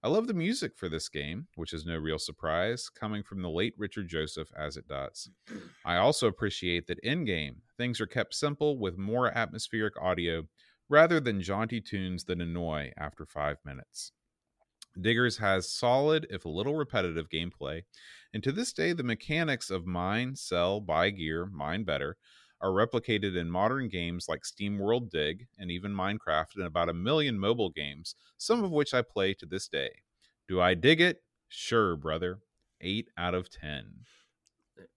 [0.05, 3.49] I love the music for this game, which is no real surprise, coming from the
[3.49, 5.31] late Richard Joseph as it does.
[5.83, 10.43] I also appreciate that in game, things are kept simple with more atmospheric audio
[10.91, 14.13] rather than jaunty tunes that annoy after five minutes.
[15.01, 17.85] Diggers has solid, if a little repetitive, gameplay,
[18.35, 22.19] and to this day, the mechanics of mine, sell, buy gear, mine better
[22.65, 26.95] are replicated in modern games like Steam World Dig and even Minecraft and about a
[26.95, 29.91] million mobile games, some of which I play to this day.
[30.49, 31.23] Do I dig it?
[31.47, 32.39] Sure, brother.
[32.81, 33.85] 8 out of 10.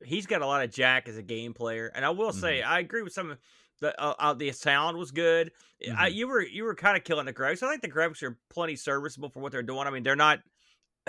[0.01, 2.71] He's got a lot of jack as a game player, and I will say mm-hmm.
[2.71, 3.37] I agree with some of
[3.81, 5.51] the uh, uh, the sound was good.
[5.85, 5.95] Mm-hmm.
[5.99, 7.61] I, you were you were kind of killing the graphics.
[7.61, 9.85] I think the graphics are plenty serviceable for what they're doing.
[9.85, 10.39] I mean, they're not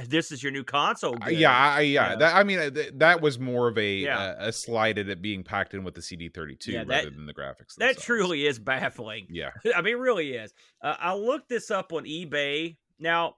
[0.07, 1.17] this is your new console.
[1.23, 2.17] Uh, yeah, I, yeah.
[2.17, 4.19] That, I mean, uh, th- that was more of a yeah.
[4.19, 7.27] uh, a slide at it being packed in with the CD32 yeah, that, rather than
[7.27, 7.75] the graphics.
[7.77, 7.97] Themselves.
[7.97, 9.27] That truly is baffling.
[9.31, 10.53] Yeah, I mean, it really is.
[10.83, 12.77] Uh, I looked this up on eBay.
[12.99, 13.37] Now,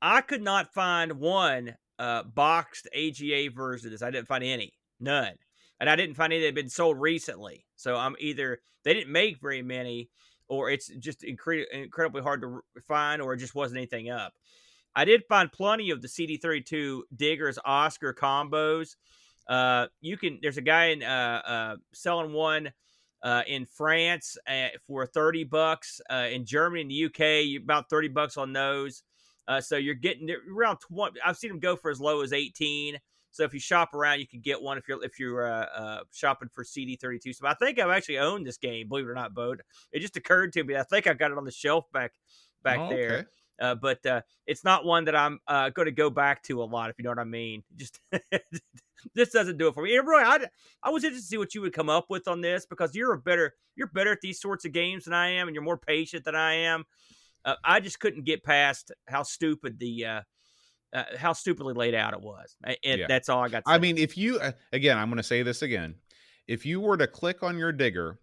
[0.00, 4.02] I could not find one uh, boxed AGA version of this.
[4.02, 5.34] I didn't find any, none,
[5.80, 7.66] and I didn't find any that had been sold recently.
[7.76, 10.10] So I'm either they didn't make very many,
[10.48, 14.34] or it's just incre- incredibly hard to find, or it just wasn't anything up.
[14.96, 18.96] I did find plenty of the CD32 Diggers Oscar combos.
[19.48, 20.38] Uh, you can.
[20.40, 22.72] There's a guy in uh, uh, selling one
[23.22, 26.00] uh, in France uh, for 30 bucks.
[26.10, 29.02] Uh, in Germany and the UK, about 30 bucks on those.
[29.48, 31.20] Uh, so you're getting around 20.
[31.24, 32.98] I've seen them go for as low as 18.
[33.30, 36.00] So if you shop around, you can get one if you're if you're uh, uh,
[36.12, 37.34] shopping for CD32.
[37.34, 39.60] So I think I've actually owned this game, believe it or not, Boat.
[39.90, 40.76] It just occurred to me.
[40.76, 42.12] I think I got it on the shelf back
[42.62, 43.12] back oh, there.
[43.12, 43.26] Okay.
[43.60, 46.64] Uh, but uh, it's not one that I'm uh, going to go back to a
[46.64, 47.62] lot, if you know what I mean.
[47.76, 48.00] Just
[49.14, 49.96] this doesn't do it for me.
[49.96, 50.38] And really, I,
[50.82, 53.12] I was interested to see what you would come up with on this because you're
[53.12, 55.78] a better you're better at these sorts of games than I am, and you're more
[55.78, 56.84] patient than I am.
[57.44, 60.20] Uh, I just couldn't get past how stupid the uh,
[60.92, 62.56] uh, how stupidly laid out it was.
[62.64, 63.06] And yeah.
[63.06, 63.62] that's all I got.
[63.66, 64.40] I mean, if you
[64.72, 65.96] again, I'm going to say this again.
[66.46, 68.18] If you were to click on your digger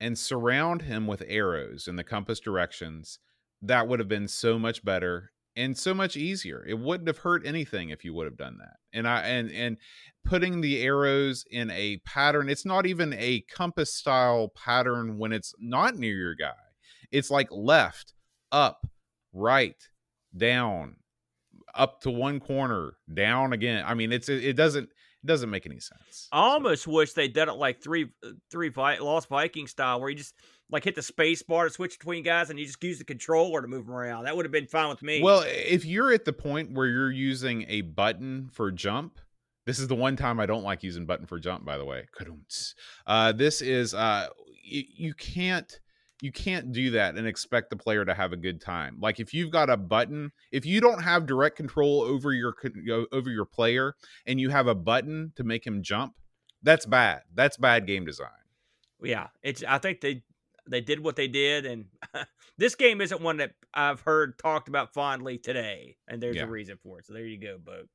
[0.00, 3.18] and surround him with arrows in the compass directions,
[3.62, 6.64] that would have been so much better and so much easier.
[6.66, 8.76] It wouldn't have hurt anything if you would have done that.
[8.92, 9.76] And I and and
[10.24, 15.54] putting the arrows in a pattern, it's not even a compass style pattern when it's
[15.58, 16.52] not near your guy.
[17.10, 18.14] It's like left,
[18.50, 18.86] up,
[19.32, 19.76] right,
[20.36, 20.96] down,
[21.74, 23.84] up to one corner, down again.
[23.86, 24.88] I mean, it's it doesn't
[25.22, 26.28] it doesn't make any sense.
[26.32, 28.10] I almost wish they'd done it like three
[28.50, 30.34] three three Lost Viking style, where you just
[30.70, 33.60] like hit the space bar to switch between guys and you just use the controller
[33.60, 34.24] to move them around.
[34.24, 35.22] That would have been fine with me.
[35.22, 39.20] Well, if you're at the point where you're using a button for jump,
[39.66, 42.06] this is the one time I don't like using button for jump, by the way.
[43.06, 44.28] Uh, this is uh,
[44.64, 45.78] you, you can't
[46.22, 48.96] you can't do that and expect the player to have a good time.
[49.00, 52.54] Like if you've got a button, if you don't have direct control over your
[53.10, 56.14] over your player and you have a button to make him jump,
[56.62, 57.22] that's bad.
[57.34, 58.28] That's bad game design.
[59.02, 60.22] Yeah, it's I think they
[60.64, 61.86] they did what they did and
[62.56, 66.44] this game isn't one that I've heard talked about fondly today and there's yeah.
[66.44, 67.06] a reason for it.
[67.06, 67.88] So there you go, Boat.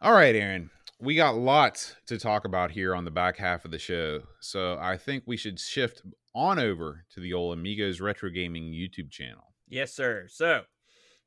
[0.00, 0.70] All right, Aaron.
[0.98, 4.20] We got lots to talk about here on the back half of the show.
[4.40, 6.02] So I think we should shift
[6.34, 9.52] on over to the old Amigos Retro Gaming YouTube channel.
[9.68, 10.26] Yes, sir.
[10.30, 10.62] So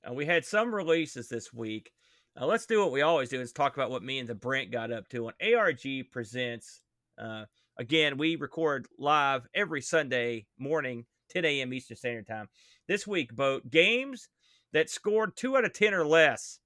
[0.07, 1.91] uh, we had some releases this week.
[2.39, 4.71] Uh, let's do what we always do is talk about what me and the Brent
[4.71, 6.81] got up to on ARG presents.
[7.17, 7.45] Uh,
[7.77, 11.73] again, we record live every Sunday morning, 10 a.m.
[11.73, 12.47] Eastern Standard Time.
[12.87, 14.29] This week, boat games
[14.73, 16.59] that scored two out of 10 or less.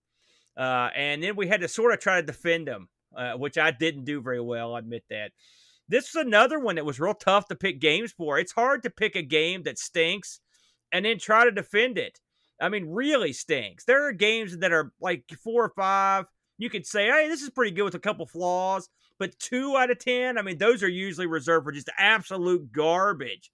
[0.55, 3.71] Uh, and then we had to sort of try to defend them, uh, which I
[3.71, 4.75] didn't do very well.
[4.75, 5.31] I admit that.
[5.89, 8.39] This was another one that was real tough to pick games for.
[8.39, 10.39] It's hard to pick a game that stinks
[10.91, 12.19] and then try to defend it.
[12.61, 13.83] I mean, really stinks.
[13.83, 16.25] There are games that are like four or five.
[16.57, 18.87] You could say, hey, this is pretty good with a couple flaws,
[19.19, 23.51] but two out of 10, I mean, those are usually reserved for just absolute garbage.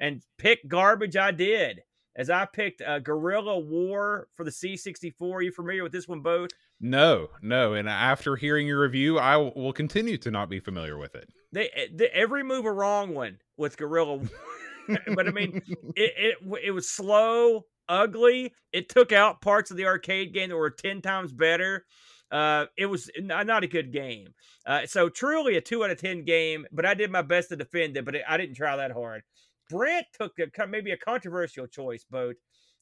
[0.00, 1.82] And pick garbage I did
[2.16, 5.32] as I picked uh, Guerrilla War for the C64.
[5.32, 6.52] Are you familiar with this one, Boat?
[6.80, 7.74] No, no.
[7.74, 11.28] And after hearing your review, I will continue to not be familiar with it.
[11.52, 14.20] They, eh, they every move a wrong one with Guerrilla,
[15.14, 15.62] but I mean,
[15.96, 18.52] it, it it was slow, ugly.
[18.72, 21.86] It took out parts of the arcade game that were ten times better.
[22.30, 24.34] Uh, it was not a good game.
[24.66, 26.66] Uh, so truly a two out of ten game.
[26.70, 28.04] But I did my best to defend it.
[28.04, 29.22] But it, I didn't try that hard.
[29.70, 32.36] Brent took a, maybe a controversial choice, boat,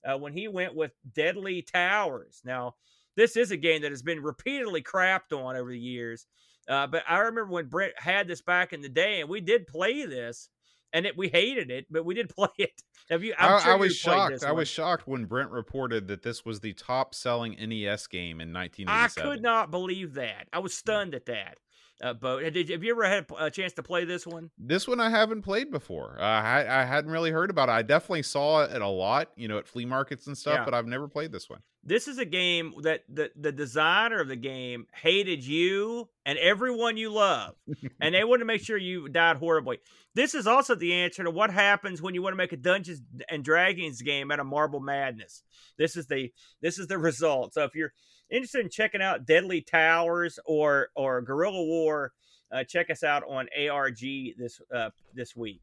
[0.05, 2.41] uh, when he went with Deadly Towers.
[2.45, 2.75] Now,
[3.17, 6.27] this is a game that has been repeatedly crapped on over the years.
[6.69, 9.67] Uh, but I remember when Brent had this back in the day, and we did
[9.67, 10.49] play this,
[10.93, 12.83] and it, we hated it, but we did play it.
[13.09, 13.35] Have you?
[13.39, 14.45] i sure I, was shocked.
[14.45, 18.91] I was shocked when Brent reported that this was the top-selling NES game in 1987.
[18.91, 20.49] I could not believe that.
[20.53, 21.59] I was stunned at that
[22.03, 22.53] uh, boat.
[22.53, 24.51] Did have you ever had a chance to play this one?
[24.59, 26.17] This one I haven't played before.
[26.19, 27.73] Uh, I I hadn't really heard about it.
[27.73, 30.65] I definitely saw it a lot, you know, at flea markets and stuff, yeah.
[30.65, 31.61] but I've never played this one.
[31.83, 36.97] This is a game that the the designer of the game hated you and everyone
[36.97, 37.55] you love,
[38.01, 39.79] and they wanted to make sure you died horribly.
[40.15, 43.03] This is also the answer to what happens when you want to make a Dungeons
[43.31, 45.43] and Dragons game out of Marble Madness.
[45.79, 47.55] This is the this is the result.
[47.55, 47.93] So if you're
[48.31, 52.13] interested in checking out Deadly Towers or or Guerrilla War,
[52.53, 54.01] uh, check us out on ARG
[54.39, 55.63] this uh, this week.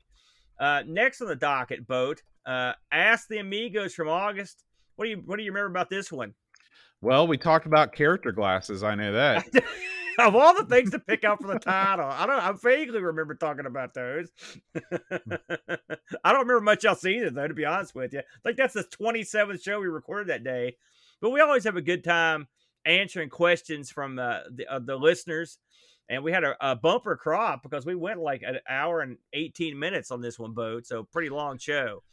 [0.59, 2.21] Uh, next on the docket, boat.
[2.45, 4.63] Uh, Ask the Amigos from August.
[4.95, 6.33] What do you what do you remember about this one?
[7.01, 8.83] Well, we talked about character glasses.
[8.83, 9.45] I know that.
[10.19, 12.39] of all the things to pick out for the title, I don't.
[12.39, 14.29] I vaguely remember talking about those.
[14.75, 17.47] I don't remember much else either, though.
[17.47, 20.77] To be honest with you, like that's the twenty seventh show we recorded that day.
[21.23, 22.49] But we always have a good time
[22.83, 25.57] answering questions from uh, the, uh, the listeners.
[26.09, 29.79] And we had a, a, bumper crop because we went like an hour and 18
[29.79, 30.85] minutes on this one boat.
[30.85, 32.03] So pretty long show.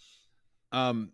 [0.70, 1.11] Um,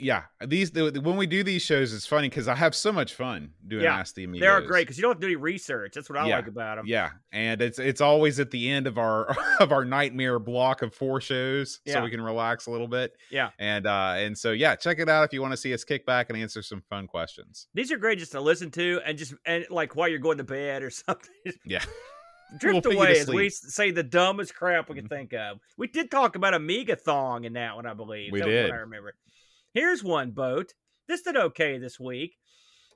[0.00, 3.14] yeah, these the, when we do these shows, it's funny because I have so much
[3.14, 4.40] fun doing Yeah, Ask the Amigos.
[4.40, 5.92] They are great because you don't have to do any research.
[5.94, 6.86] That's what I Yeah, like about them.
[6.86, 10.94] Yeah, and it's it's always at the end of our of our nightmare block of
[10.94, 13.12] four shows, so we can relax a little bit.
[13.30, 13.50] Yeah.
[13.58, 16.06] and uh and so yeah, check it out if you want to see us kick
[16.06, 17.68] back and answer some fun questions.
[17.74, 20.44] These are great just to listen to and just and like while you're going to
[20.44, 21.30] bed or something.
[21.64, 21.84] Yeah.
[22.58, 25.08] drift to away as we say the dumbest crap we can Mhm.
[25.08, 25.60] think of.
[25.78, 28.32] We did talk about Amiga thong in that one, I believe.
[28.32, 28.70] We That did.
[28.72, 29.14] I remember.
[29.72, 30.74] Here's one boat.
[31.06, 32.36] This did okay this week.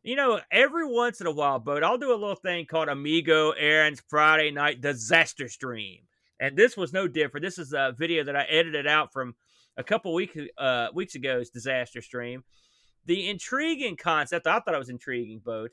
[0.02, 3.52] You know, every once in a while, boat, I'll do a little thing called Amigo
[3.52, 6.00] Aaron's Friday Night Disaster Stream,
[6.40, 7.44] and this was no different.
[7.44, 9.36] This is a video that I edited out from
[9.76, 12.42] a couple weeks uh, weeks ago's disaster stream.
[13.06, 15.70] The intriguing concept, I thought it was intriguing, boat.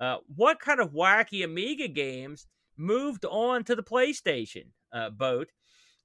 [0.00, 2.46] Uh, what kind of wacky Amiga games
[2.78, 5.48] moved on to the PlayStation uh, boat?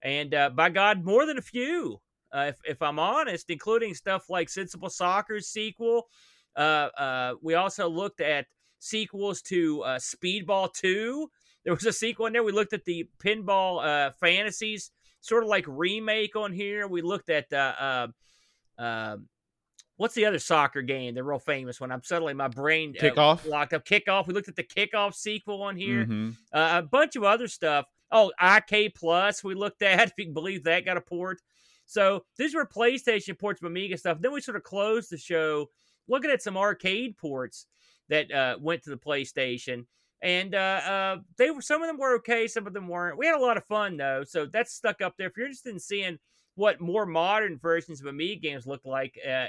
[0.03, 2.01] And uh, by God, more than a few,
[2.35, 6.07] uh, if, if I'm honest, including stuff like Sensible Soccer's sequel.
[6.55, 8.45] Uh, uh, we also looked at
[8.79, 11.29] sequels to uh, Speedball 2.
[11.63, 12.43] There was a sequel in there.
[12.43, 16.87] We looked at the Pinball uh, Fantasies, sort of like remake on here.
[16.87, 18.07] We looked at uh, uh,
[18.81, 19.17] uh,
[19.97, 21.15] what's the other soccer game?
[21.15, 21.91] The real famous one.
[21.91, 23.47] I'm suddenly my brain uh, Kickoff?
[23.47, 23.85] locked up.
[23.85, 24.27] Kickoff.
[24.27, 26.05] We looked at the Kickoff sequel on here.
[26.05, 26.35] Mhm.
[26.53, 27.85] Uh, a bunch of other stuff.
[28.11, 31.41] Oh, IK Plus, we looked at, if you can believe that got a port.
[31.85, 34.19] So these were PlayStation ports of Amiga stuff.
[34.19, 35.67] Then we sort of closed the show
[36.07, 37.67] looking at some arcade ports
[38.09, 39.85] that uh, went to the PlayStation.
[40.21, 43.17] And uh, uh, they were some of them were okay, some of them weren't.
[43.17, 45.27] We had a lot of fun though, so that's stuck up there.
[45.27, 46.17] If you're interested in seeing
[46.55, 49.47] what more modern versions of Amiga games look like, uh,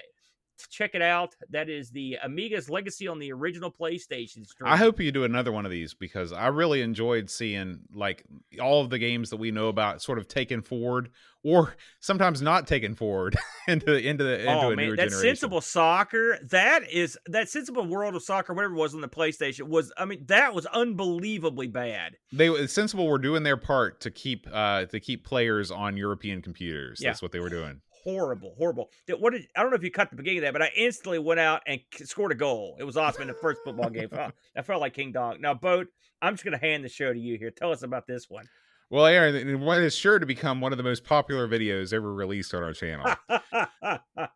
[0.70, 1.34] check it out.
[1.50, 4.46] That is the Amiga's Legacy on the original PlayStation.
[4.46, 4.70] Stream.
[4.70, 8.24] I hope you do another one of these because I really enjoyed seeing like
[8.60, 11.10] all of the games that we know about sort of taken forward
[11.46, 13.36] or sometimes not taken forward
[13.68, 15.36] into the into the into oh a man, newer that generation.
[15.36, 19.68] sensible soccer, that is that sensible world of soccer, whatever it was on the PlayStation,
[19.68, 22.16] was I mean that was unbelievably bad.
[22.32, 27.00] They sensible were doing their part to keep uh to keep players on European computers.
[27.00, 27.10] Yeah.
[27.10, 27.80] That's what they were doing.
[28.06, 28.88] Horrible, horrible.
[29.18, 31.18] What did I don't know if you cut the beginning of that, but I instantly
[31.18, 32.76] went out and scored a goal.
[32.78, 34.08] It was awesome in the first football game.
[34.56, 35.40] I felt like King Dog.
[35.40, 35.88] Now, Boat,
[36.22, 37.50] I'm just gonna hand the show to you here.
[37.50, 38.48] Tell us about this one.
[38.90, 42.54] Well, Aaron, what is sure to become one of the most popular videos ever released
[42.54, 43.12] on our channel.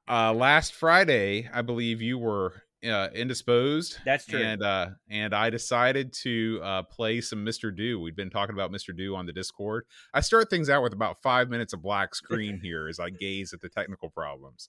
[0.08, 3.98] uh, last Friday, I believe you were uh, indisposed.
[4.04, 4.40] That's true.
[4.40, 7.74] And uh, and I decided to uh, play some Mr.
[7.74, 8.00] Do.
[8.00, 8.96] We'd been talking about Mr.
[8.96, 9.84] Do on the Discord.
[10.14, 13.52] I start things out with about five minutes of black screen here as I gaze
[13.52, 14.68] at the technical problems.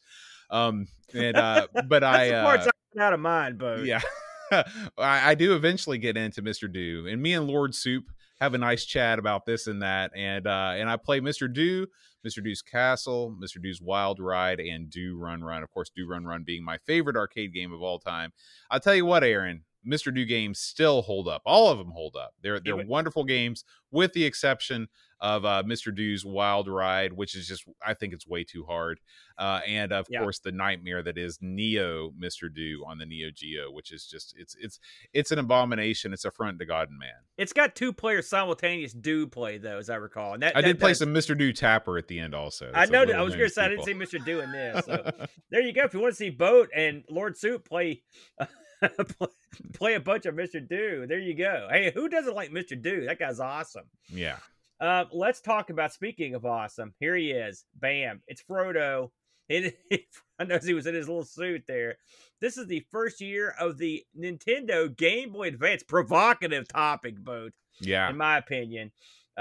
[0.49, 3.85] Um, and uh, but I the uh, parts I'm out of mind, Boat.
[3.85, 4.01] yeah,
[4.51, 4.63] I,
[4.97, 6.71] I do eventually get into Mr.
[6.71, 8.05] Do, and me and Lord Soup
[8.41, 11.51] have a nice chat about this and that, and uh, and I play Mr.
[11.51, 11.85] Do,
[12.27, 12.43] Mr.
[12.43, 13.63] Do's Castle, Mr.
[13.63, 15.61] Do's Wild Ride, and Do Run Run.
[15.61, 18.33] Of course, Do Run Run being my favorite arcade game of all time.
[18.71, 19.63] I'll tell you what, Aaron.
[19.87, 20.13] Mr.
[20.13, 21.41] Do games still hold up.
[21.45, 22.33] All of them hold up.
[22.41, 24.87] They're they're Even- wonderful games, with the exception
[25.19, 25.95] of uh, Mr.
[25.95, 28.99] Do's Wild Ride, which is just I think it's way too hard.
[29.37, 30.19] Uh, and of Yeah.
[30.21, 32.51] course the nightmare that is Neo Mr.
[32.53, 34.79] Do on the Neo Geo, which is just it's it's
[35.13, 36.11] it's an abomination.
[36.11, 37.09] It's a front to God and man.
[37.37, 40.33] It's got two players simultaneous do play though, as I recall.
[40.33, 41.37] And that, I that did play some Mr.
[41.37, 42.71] Do Tapper at the end also.
[42.73, 43.03] I know.
[43.03, 43.93] I was going to say I didn't see.
[43.93, 44.23] Mr.
[44.23, 44.85] Do in this.
[44.85, 45.09] So
[45.51, 45.83] there you go.
[45.83, 48.01] If you want to see Boat and Lord Suit play
[49.73, 50.65] play a bunch of Mr.
[50.67, 51.67] Do, there you go.
[51.71, 52.79] Hey, who doesn't like Mr.
[52.81, 53.05] Do?
[53.05, 53.85] That guy's awesome.
[54.09, 54.37] yeah.
[54.79, 56.91] Uh, let's talk about speaking of awesome.
[56.99, 57.65] Here he is.
[57.79, 58.23] Bam!
[58.27, 59.11] It's Frodo.
[59.47, 59.77] It,
[60.39, 61.97] I knows he was in his little suit there.
[62.39, 65.83] This is the first year of the Nintendo Game Boy Advance.
[65.83, 68.09] Provocative topic, Boat Yeah.
[68.09, 68.91] in my opinion.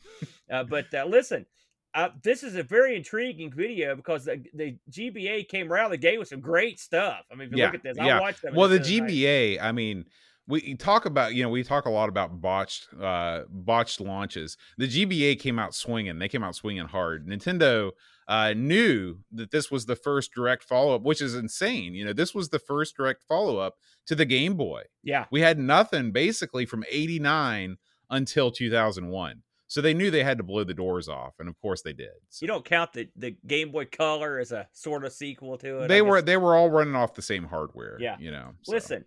[0.50, 1.46] Uh, but uh, listen,
[1.94, 6.20] uh, this is a very intriguing video because the, the GBA came around the gate
[6.20, 7.22] with some great stuff.
[7.32, 8.18] I mean, if you Yeah, look at this, yeah.
[8.18, 8.54] I watched them.
[8.56, 9.10] Well, the other night.
[9.10, 10.06] GBA, I mean,
[10.48, 14.58] we talk about you know we talk a lot about botched uh botched launches.
[14.78, 16.20] The GBA came out swinging.
[16.20, 17.28] They came out swinging hard.
[17.28, 17.92] Nintendo
[18.28, 21.94] uh knew that this was the first direct follow up, which is insane.
[21.96, 23.76] You know, this was the first direct follow up
[24.08, 24.84] to the Game Boy.
[25.04, 27.78] Yeah, We had nothing basically from 89
[28.10, 29.42] until 2001.
[29.68, 32.12] So they knew they had to blow the doors off and of course they did.
[32.30, 35.80] So you don't count the, the Game Boy Color as a sort of sequel to
[35.82, 35.88] it.
[35.88, 38.16] They were they were all running off the same hardware, Yeah.
[38.20, 38.52] you know.
[38.62, 38.74] so.
[38.74, 39.06] Listen,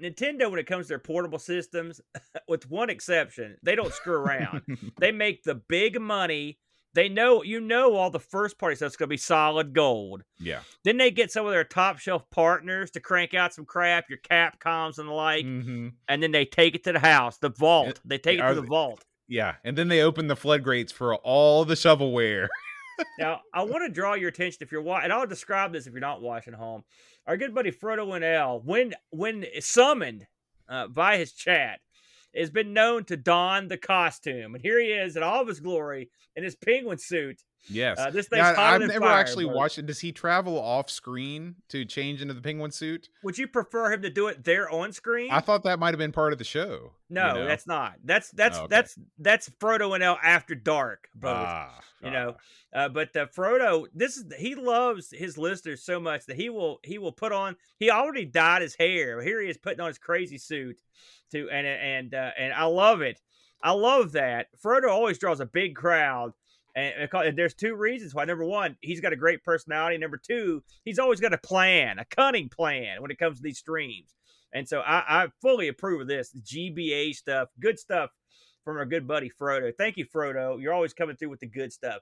[0.00, 2.00] Nintendo, when it comes to their portable systems,
[2.48, 4.62] with one exception, they don't screw around.
[5.00, 6.58] they make the big money.
[6.94, 10.22] They know, you know, all the first party stuff's going to be solid gold.
[10.38, 10.60] yeah.
[10.84, 14.20] Then they get some of their top shelf partners to crank out some crap, your
[14.20, 15.94] Capcoms and the like, Mhm.
[16.08, 18.00] and then they take it to the house, the vault.
[18.04, 19.04] They take it are to the vault.
[19.26, 22.46] Yeah, and then they open the floodgates for all the shovelware.
[23.18, 25.92] Now, I want to draw your attention if you're watching, and I'll describe this if
[25.92, 26.84] you're not watching home.
[27.26, 30.26] Our good buddy Frodo Winnell, when when summoned
[30.68, 31.80] uh, by his chat,
[32.34, 35.60] has been known to don the costume, and here he is in all of his
[35.60, 37.42] glory in his penguin suit.
[37.68, 37.98] Yes.
[37.98, 39.54] Uh, this thing's Now, hotter I've never fire, actually Bert.
[39.56, 39.86] watched it.
[39.86, 43.08] Does he travel off screen to change into the penguin suit?
[43.22, 45.30] Would you prefer him to do it there on screen?
[45.30, 46.92] I thought that might have been part of the show.
[47.08, 47.46] you no, know?
[47.46, 47.94] that's not.
[48.04, 48.68] That's that's Oh, okay.
[48.70, 51.32] that's that's Frodo Winnell after dark, both.
[51.34, 52.34] Ah, you know,
[52.74, 52.78] ah.
[52.78, 56.80] Uh, but uh, Frodo, this is he loves his listeners so much that he will
[56.82, 57.56] he will put on.
[57.78, 59.22] He already dyed his hair.
[59.22, 60.80] Here he is putting on his crazy suit
[61.32, 63.20] to and and uh, and I love it.
[63.62, 66.34] I love that Frodo always draws a big crowd.
[66.76, 68.24] And there's two reasons why.
[68.24, 69.96] Number one, he's got a great personality.
[69.96, 73.58] Number two, he's always got a plan, a cunning plan when it comes to these
[73.58, 74.14] streams.
[74.52, 77.48] And so I, I fully approve of this GBA stuff.
[77.60, 78.10] Good stuff
[78.64, 79.72] from our good buddy Frodo.
[79.76, 80.60] Thank you, Frodo.
[80.60, 82.00] You're always coming through with the good stuff.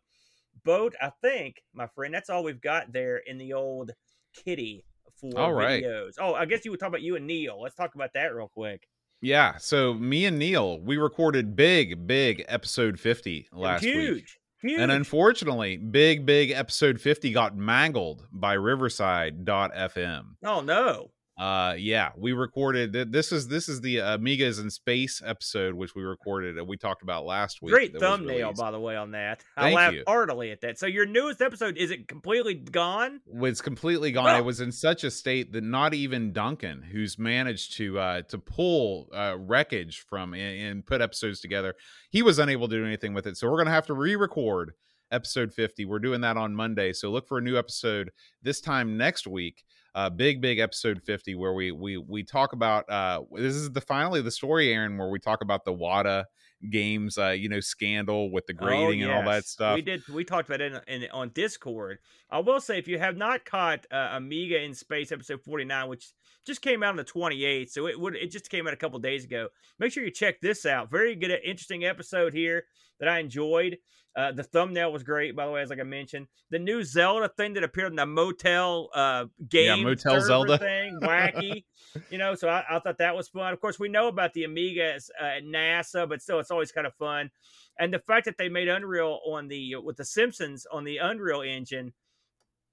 [0.64, 3.90] Boat, I think, my friend, that's all we've got there in the old
[4.34, 4.84] kitty
[5.18, 5.82] for All right.
[5.82, 6.12] videos.
[6.18, 7.60] Oh, I guess you would talk about you and Neil.
[7.60, 8.86] Let's talk about that real quick.
[9.20, 9.56] Yeah.
[9.58, 14.06] So me and Neil, we recorded big, big episode 50 last huge, week.
[14.08, 14.38] huge.
[14.64, 20.22] And unfortunately, big, big episode 50 got mangled by Riverside.fm.
[20.44, 21.10] oh no,
[21.42, 26.04] Uh yeah, we recorded this is this is the Amigas in Space episode which we
[26.04, 27.72] recorded and we talked about last week.
[27.72, 29.42] great thumbnail by the way on that.
[29.56, 30.04] I Thank laughed you.
[30.06, 30.78] heartily at that.
[30.78, 33.22] So your newest episode is it completely gone?
[33.26, 34.28] was completely gone.
[34.28, 34.38] Oh.
[34.38, 38.38] It was in such a state that not even Duncan, who's managed to uh, to
[38.38, 41.74] pull uh, wreckage from and, and put episodes together,
[42.10, 43.36] he was unable to do anything with it.
[43.36, 44.74] So we're gonna have to re-record
[45.10, 45.84] episode 50.
[45.86, 46.92] We're doing that on Monday.
[46.92, 48.12] So look for a new episode
[48.42, 49.64] this time next week.
[49.94, 53.80] Uh, big big episode 50 where we we we talk about uh this is the
[53.82, 56.24] finally the story aaron where we talk about the Wata
[56.70, 60.02] games uh you know scandal with the grading and all that Oh, stuff We did.
[60.08, 61.98] We talked about it in, in, on Discord.
[62.30, 65.88] I will say, if you have not caught uh, Amiga in Space episode forty nine,
[65.88, 66.12] which
[66.46, 68.76] just came out on the twenty eighth, so it would it just came out a
[68.76, 69.48] couple days ago.
[69.78, 70.90] Make sure you check this out.
[70.90, 72.64] Very good, interesting episode here
[73.00, 73.76] that I enjoyed.
[74.14, 76.26] Uh, the thumbnail was great, by the way, as like I mentioned.
[76.50, 80.58] The new Zelda thing that appeared in the Motel uh, game yeah, Motel Zelda.
[80.58, 81.64] thing, wacky.
[82.10, 83.52] you know, so I, I thought that was fun.
[83.52, 86.86] Of course, we know about the Amiga uh, at NASA, but still, it's always kind
[86.86, 87.30] of fun.
[87.78, 91.40] And the fact that they made Unreal on the with the Simpsons on the Unreal
[91.40, 91.94] Engine,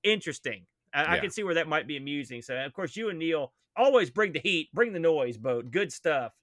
[0.03, 0.65] interesting.
[0.93, 2.41] I, I can see where that might be amusing.
[2.41, 5.71] So, of course, you and Neil always bring the heat, bring the noise, boat.
[5.71, 6.33] Good stuff.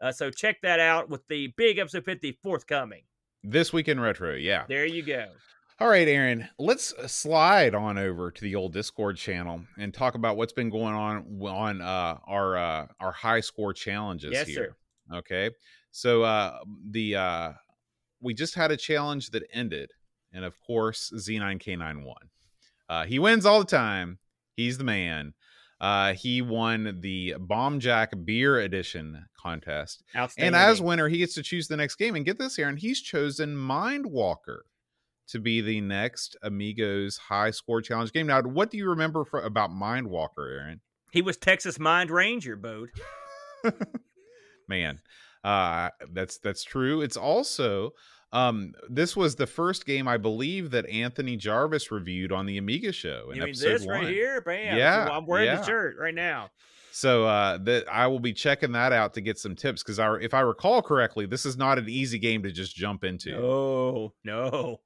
[0.00, 3.02] Uh, so check that out with the big episode 50 forthcoming.
[3.42, 5.26] This week in retro yeah There you go.
[5.80, 10.14] All right, Aaron, let's uh, slide on over to the old Discord channel and talk
[10.14, 14.76] about what's been going on on uh, our uh, our high score challenges Yes, here.
[15.10, 15.16] sir.
[15.18, 15.50] Okay,
[15.90, 16.58] so uh,
[16.90, 17.52] the uh,
[18.20, 19.90] we just had a challenge that ended,
[20.32, 22.16] and of course, Z9K9 won.
[22.88, 24.18] Uh, he wins all the time.
[24.54, 25.34] He's the man.
[25.82, 30.04] Uh, he won the Bomb Jack Beer Edition contest.
[30.38, 32.14] And as winner, he gets to choose the next game.
[32.14, 34.60] And get this, Aaron, he's chosen Mindwalker
[35.28, 38.28] to be the next Amigos high score challenge game.
[38.28, 40.80] Now, what do you remember for, about Mindwalker, Aaron?
[41.12, 42.88] he was Texas Mind Ranger, boat.
[44.68, 44.98] Man,
[45.44, 47.02] uh, that's that's true.
[47.02, 47.90] It's also
[48.32, 52.92] um, this was the first game I believe that Anthony Jarvis reviewed on the Amiga
[52.92, 53.96] show in You mean this one.
[53.96, 54.40] right here?
[54.40, 54.78] Bam.
[54.78, 55.56] Yeah, I'm wearing yeah.
[55.56, 56.50] the shirt right now.
[56.92, 60.14] So uh, that I will be checking that out to get some tips because I,
[60.16, 63.32] if I recall correctly, this is not an easy game to just jump into.
[63.32, 64.80] No, no.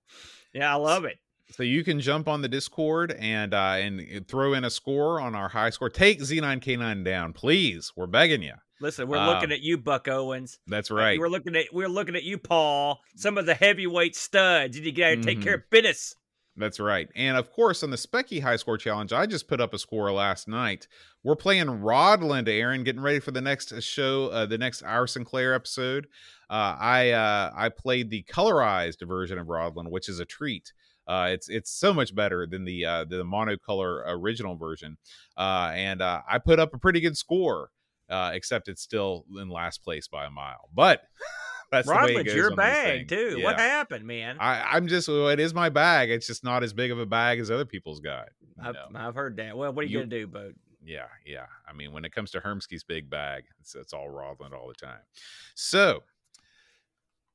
[0.53, 1.19] Yeah, I love it.
[1.51, 5.35] So you can jump on the Discord and uh, and throw in a score on
[5.35, 5.91] our high score.
[5.91, 7.93] Take Z9K9 down, please.
[7.97, 8.55] We're begging you.
[8.81, 10.59] Listen, we're looking Um, at you, Buck Owens.
[10.67, 11.19] That's Uh, right.
[11.19, 13.01] We're looking at we're looking at you, Paul.
[13.17, 14.77] Some of the heavyweight studs.
[14.79, 16.15] You got to get out here and take care of business.
[16.59, 17.09] That's right.
[17.15, 20.11] And of course, on the Speccy High Score Challenge, I just put up a score
[20.11, 20.89] last night.
[21.23, 25.53] We're playing Rodland, Aaron, getting ready for the next show, uh, the next Our Sinclair
[25.55, 26.07] episode.
[26.49, 30.73] Uh, I uh, I played the colorized version of Rodland, which is a treat.
[31.07, 34.97] Uh, it's it's so much better than the uh, the monocolor original version,
[35.37, 37.71] uh, and uh, I put up a pretty good score.
[38.09, 40.69] Uh, except it's still in last place by a mile.
[40.75, 41.03] But
[41.73, 43.41] that's the way it Rodland's goes your bag too.
[43.43, 44.37] What happened, man?
[44.39, 46.11] I, I'm just well, it is my bag.
[46.11, 48.29] It's just not as big of a bag as other people's got.
[48.63, 48.77] I've.
[48.95, 49.57] I've heard that.
[49.57, 50.55] Well, what are you, You- gonna do, Boat?
[50.85, 51.47] Yeah, yeah.
[51.69, 54.75] I mean, when it comes to Hermsky's big bag, it's, it's all Rodland all the
[54.75, 55.01] time.
[55.57, 56.05] So,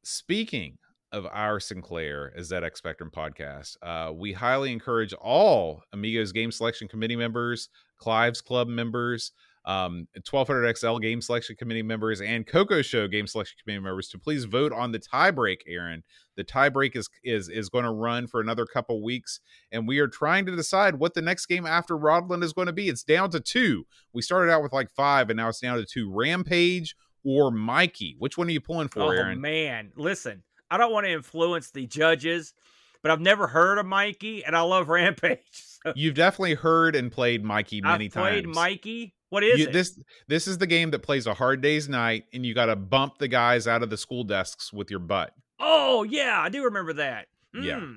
[0.03, 0.77] speaking
[1.11, 6.87] of our Sinclair as ZX Spectrum podcast, uh, we highly encourage all Amigos Game Selection
[6.87, 7.67] Committee members,
[7.97, 9.33] Clive's Club members,
[9.65, 14.45] um, 1200XL Game Selection Committee members, and Coco Show Game Selection Committee members to please
[14.45, 16.03] vote on the tiebreak, Aaron.
[16.35, 19.39] The tiebreak is is is going to run for another couple weeks,
[19.71, 22.73] and we are trying to decide what the next game after Rodland is going to
[22.73, 22.89] be.
[22.89, 23.85] It's down to two.
[24.13, 28.15] We started out with like five, and now it's down to two: Rampage or Mikie.
[28.17, 29.41] Which one are you pulling for, oh Aaron?
[29.41, 30.43] man, listen.
[30.69, 32.53] I don't want to influence the judges,
[33.01, 35.39] but I've never heard of Mikie, and I love Rampage.
[35.51, 38.57] So You've definitely heard and played Mikie many I've played times.
[38.57, 39.11] Mikie.
[39.31, 39.73] What is You- it?
[39.73, 39.97] This
[40.27, 43.17] this is the game that plays a hard day's night, and you got to bump
[43.17, 45.33] the guys out of the school desks with your butt.
[45.59, 47.27] Oh yeah, I do remember that.
[47.53, 47.79] Yeah.
[47.79, 47.93] Hmm.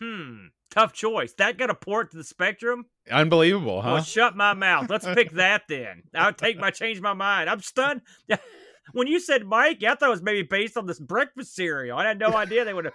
[0.00, 0.46] Hmm.
[0.70, 1.32] Tough choice.
[1.34, 2.86] That got a port to the Spectrum.
[3.10, 3.90] Unbelievable, huh?
[3.94, 4.88] Well, shut my mouth.
[4.88, 6.04] Let's pick that then.
[6.14, 7.50] I'll take my change my mind.
[7.50, 8.02] I'm stunned.
[8.92, 11.98] when you said Mikey, I thought it was maybe based on this breakfast cereal.
[11.98, 12.94] I had no idea they would have.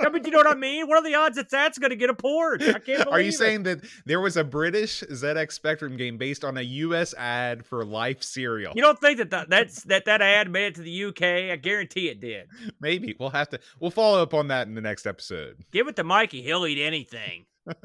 [0.00, 0.86] I mean, you know what I mean?
[0.88, 2.62] What are the odds that that's going to get a port?
[2.62, 3.34] I can't believe Are you it.
[3.34, 7.14] saying that there was a British ZX Spectrum game based on a U.S.
[7.14, 8.72] ad for Life cereal?
[8.74, 11.52] You don't think that that that's, that that ad made it to the UK?
[11.52, 12.48] I guarantee it did.
[12.80, 13.60] Maybe we'll have to.
[13.80, 15.64] We'll follow up on that in the next episode.
[15.70, 16.42] Give it to Mikey.
[16.42, 17.46] He'll eat anything.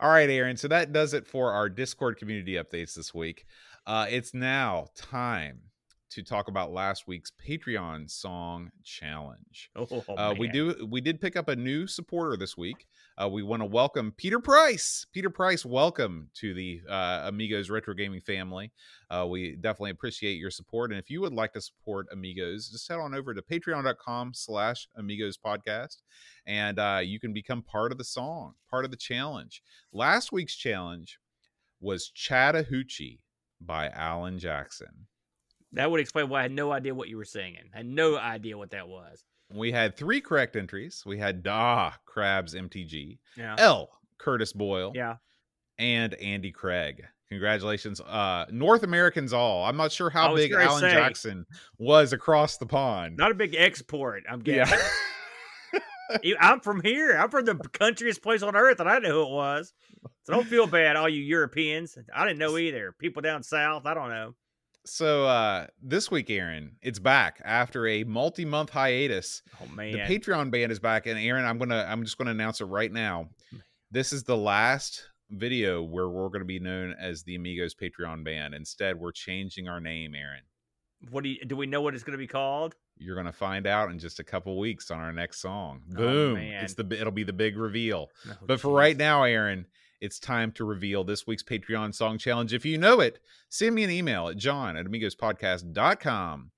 [0.00, 0.56] All right, Aaron.
[0.56, 3.46] So that does it for our Discord community updates this week.
[3.86, 5.60] Uh, it's now time
[6.12, 9.70] to talk about last week's Patreon song challenge.
[9.74, 12.86] Oh, uh, we do we did pick up a new supporter this week.
[13.16, 15.06] Uh, we want to welcome Peter Price.
[15.12, 18.72] Peter Price, welcome to the uh, Amigos Retro Gaming family.
[19.10, 20.90] Uh, we definitely appreciate your support.
[20.90, 24.88] And if you would like to support Amigos, just head on over to patreon.com slash
[24.96, 25.98] Amigos podcast
[26.46, 29.62] and uh, you can become part of the song, part of the challenge.
[29.92, 31.18] Last week's challenge
[31.80, 33.20] was Chattahoochee
[33.60, 35.06] by Alan Jackson.
[35.74, 37.70] That would explain why I had no idea what you were singing.
[37.74, 39.24] I had no idea what that was.
[39.54, 41.02] We had three correct entries.
[41.06, 43.56] We had Da Crabs MTG, Yeah.
[43.58, 45.16] L Curtis Boyle, Yeah.
[45.78, 47.04] and Andy Craig.
[47.28, 49.64] Congratulations, uh, North Americans all.
[49.64, 50.92] I'm not sure how big Alan say.
[50.92, 51.46] Jackson
[51.78, 53.16] was across the pond.
[53.16, 54.24] Not a big export.
[54.28, 54.66] I'm yeah.
[54.66, 56.34] getting.
[56.40, 57.16] I'm from here.
[57.18, 59.72] I'm from the countryest place on earth, and I know who it was.
[60.24, 61.96] So don't feel bad, all you Europeans.
[62.14, 62.92] I didn't know either.
[62.92, 64.34] People down south, I don't know.
[64.84, 69.42] So uh, this week, Aaron, it's back after a multi-month hiatus.
[69.62, 69.92] Oh man.
[69.92, 72.92] The Patreon band is back, and Aaron, I'm gonna, I'm just gonna announce it right
[72.92, 73.28] now.
[73.90, 78.54] This is the last video where we're gonna be known as the Amigos Patreon band.
[78.54, 80.42] Instead, we're changing our name, Aaron.
[81.10, 82.74] what do you, do we know what it's going to be called?
[82.98, 85.82] You're gonna find out in just a couple weeks on our next song.
[85.92, 86.34] Oh, Boom!
[86.34, 86.64] man.
[86.64, 88.08] it's the it'll be the big reveal.
[88.28, 89.66] Oh, But for right now, Aaron,
[90.02, 92.52] it's time to reveal this week's Patreon song challenge.
[92.52, 96.50] If you know it, send me an email at john at amigospodcast.com.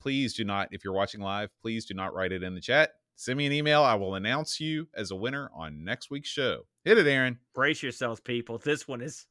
[0.00, 2.92] Please do not, if you're watching live, please do not write it in the chat.
[3.14, 3.82] Send me an email.
[3.82, 6.62] I will announce you as a winner on next week's show.
[6.84, 7.38] Hit it, Aaron.
[7.54, 8.56] brace yourselves, people.
[8.56, 9.26] This one is.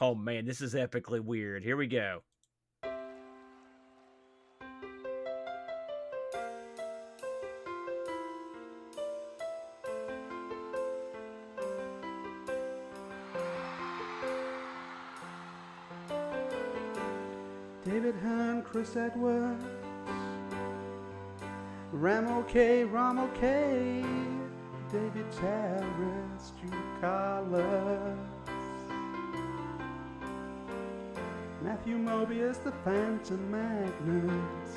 [0.00, 1.64] Oh man, this is epically weird.
[1.64, 2.22] Here we go.
[17.88, 19.64] David Hunt, Chris Edwards,
[21.90, 24.04] Ramo K, Ramo K,
[24.92, 28.18] David Harris, Stu Carlos,
[31.62, 34.76] Matthew Mobius, the Phantom Magnus,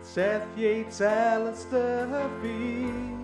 [0.00, 3.21] Seth Yates, Alistair Feed.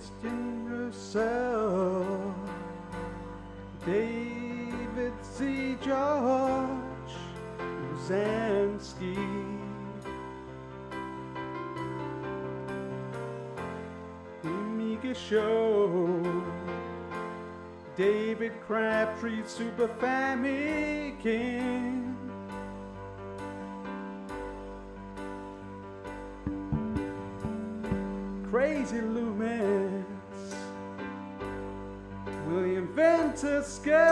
[0.00, 2.34] Christian Russell,
[3.84, 5.76] David C.
[5.82, 7.12] George,
[7.58, 9.14] Rosansky,
[14.42, 16.42] movie show.
[17.94, 22.09] David Crabtree, Super Family King.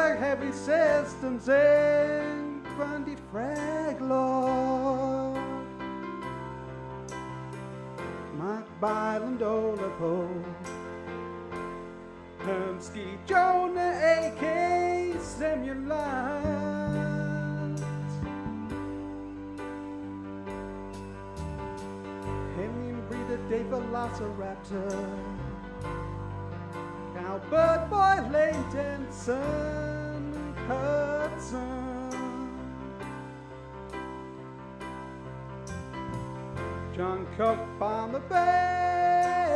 [0.09, 5.37] Skag, Heavy Systems, and Grundy Fraglord.
[8.39, 10.27] Mike Byland, Olapo.
[12.39, 15.13] Hermsky, Jonah, A.K.
[15.19, 16.49] Simulant.
[22.57, 25.19] Alien breather, Dave Velociraptor.
[27.17, 29.07] Albert Boy, Leighton,
[30.69, 31.79] Hudson.
[36.95, 39.49] John Cook on the bass.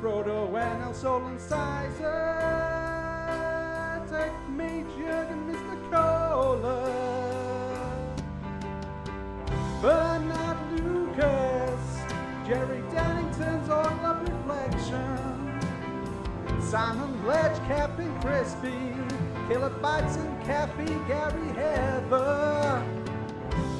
[0.00, 2.32] Frodo and El Sol and Sizer.
[4.08, 5.76] Take me, Jurgen, Mr.
[5.90, 6.92] Kohler.
[9.82, 12.00] Bernard Lucas.
[12.46, 15.36] Jerry Dannington's All Love Reflection.
[16.62, 18.94] Simon Ledge, Captain Crispy.
[19.48, 22.82] Kilobytes and Cappy, Gary Heather.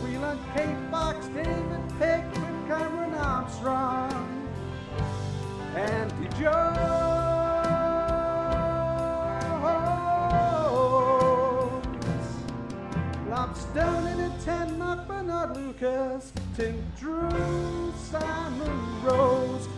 [0.00, 4.48] Freeland, Kate Fox, David Pickford, Cameron Armstrong.
[5.74, 6.76] Andy Jones.
[13.28, 16.32] Lobstone in a ten, Mark Bernard Lucas.
[16.56, 19.68] Tim Drew, Simon Rose,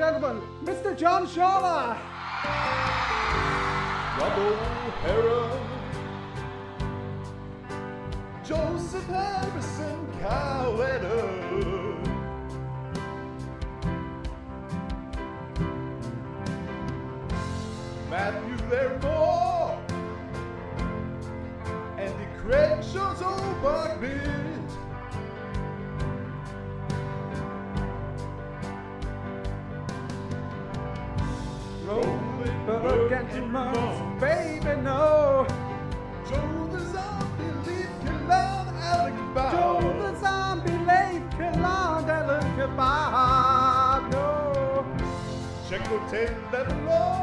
[0.00, 0.96] gentlemen, Mr.
[0.96, 1.94] John Shaw.
[4.18, 5.60] Rob O'Hara,
[8.42, 11.20] Joseph Harrison, Coweta.
[18.08, 19.78] Matthew Larimore,
[21.98, 24.49] Andy Craig, Shows O'Barkman.
[46.20, 47.19] Checo Taylor, Law.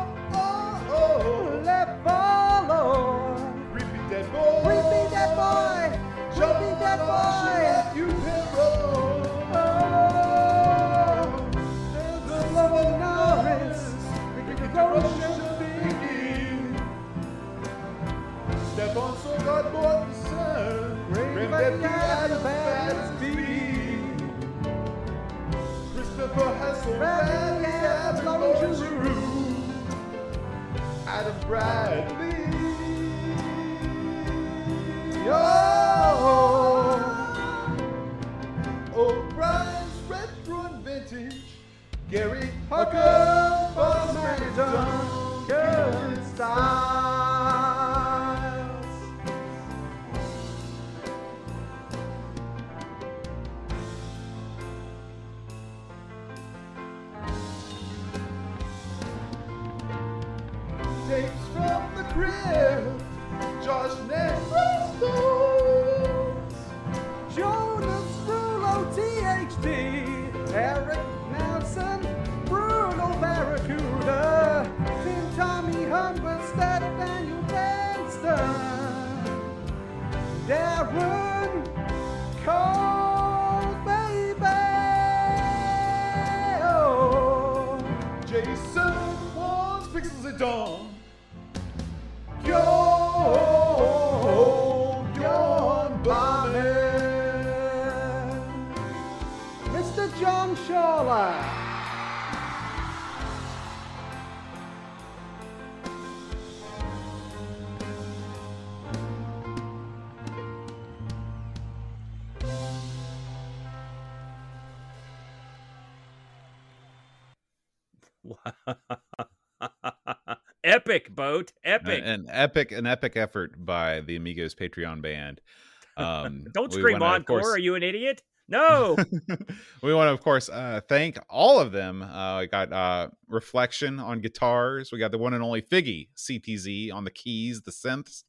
[121.17, 122.01] Boat, epic.
[122.05, 125.41] An epic, an epic effort by the Amigos Patreon band.
[125.97, 127.39] Um, Don't scream wanna, encore.
[127.41, 128.21] course- Are you an idiot?
[128.47, 128.95] No.
[129.81, 132.03] we want to, of course, uh, thank all of them.
[132.03, 134.91] Uh, we got uh, Reflection on guitars.
[134.91, 138.25] We got the one and only Figgy CTZ on the keys, the synths.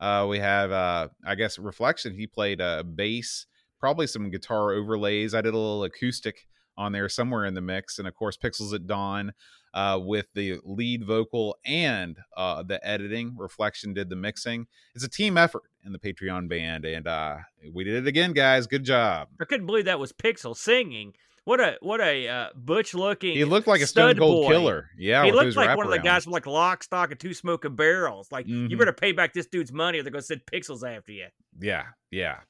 [0.00, 2.12] Uh, we have, uh, I guess, Reflection.
[2.12, 3.46] He played uh, bass,
[3.78, 5.32] probably some guitar overlays.
[5.32, 8.74] I did a little acoustic on there somewhere in the mix, and of course, Pixels
[8.74, 9.32] at Dawn
[9.76, 13.34] uh, with the lead vocal and uh, the editing.
[13.36, 14.66] Reflection did the mixing.
[14.94, 17.36] It's a team effort in the Patreon band, and uh,
[17.74, 18.66] we did it again, guys.
[18.66, 19.28] Good job.
[19.38, 21.12] I couldn't believe that was Pixel singing.
[21.44, 23.34] What a what a uh, butch looking.
[23.36, 24.50] He looked like a Stone Cold boy.
[24.50, 24.90] Killer.
[24.98, 27.76] Yeah, he looked like one of the guys from like Lock, Stock, and Two Smoking
[27.76, 28.32] Barrels.
[28.32, 28.78] Like you Mhm.
[28.78, 31.26] better pay back this dude's money, or they're gonna send pixels after you.
[31.60, 32.40] Yeah, yeah.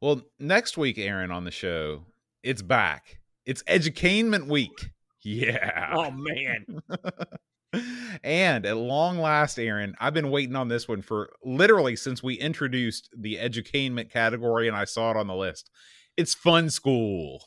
[0.00, 2.04] Well, next week, Aaron, on the show,
[2.42, 3.18] it's back.
[3.46, 4.90] It's Edutainment Week.
[5.28, 5.90] Yeah.
[5.92, 6.66] Oh man,
[8.22, 12.34] and at long last, Aaron, I've been waiting on this one for literally since we
[12.34, 15.68] introduced the edutainment category and I saw it on the list.
[16.16, 17.44] It's Fun School.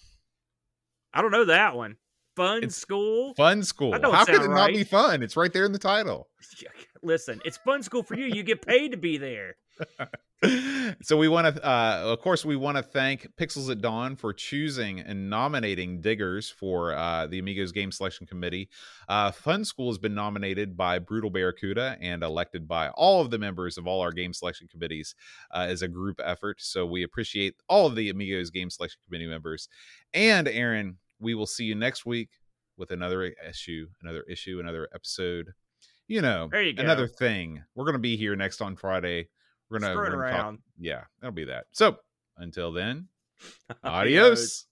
[1.14, 1.96] I don't know that one.
[2.36, 3.34] Fun It's- school.
[3.36, 3.94] Fun School.
[3.94, 5.24] How could it sound not be fun?
[5.24, 6.28] It's right there in the title.
[7.02, 8.26] Listen, it's fun school for you.
[8.26, 9.56] You get paid to be there.
[11.02, 14.32] so we want to uh of course we want to thank pixels at dawn for
[14.32, 18.70] choosing and nominating diggers for uh the amigos game selection committee.
[19.10, 23.38] Uh fun school has been nominated by brutal barracuda and elected by all of the
[23.38, 25.14] members of all our game selection committees
[25.52, 26.62] uh, as a group effort.
[26.62, 29.68] So we appreciate all of the amigos game selection committee members.
[30.14, 32.30] And aaron we will see you next week
[32.78, 35.52] with another issue another issue another episode.
[36.08, 37.62] You know you another thing.
[37.76, 39.28] We're gonna be here next on friday
[39.70, 40.60] we're gonna, we're gonna talk- around.
[40.80, 41.66] yeah, that'll be that.
[41.72, 41.98] So
[42.38, 43.08] until then,
[43.84, 44.66] adios.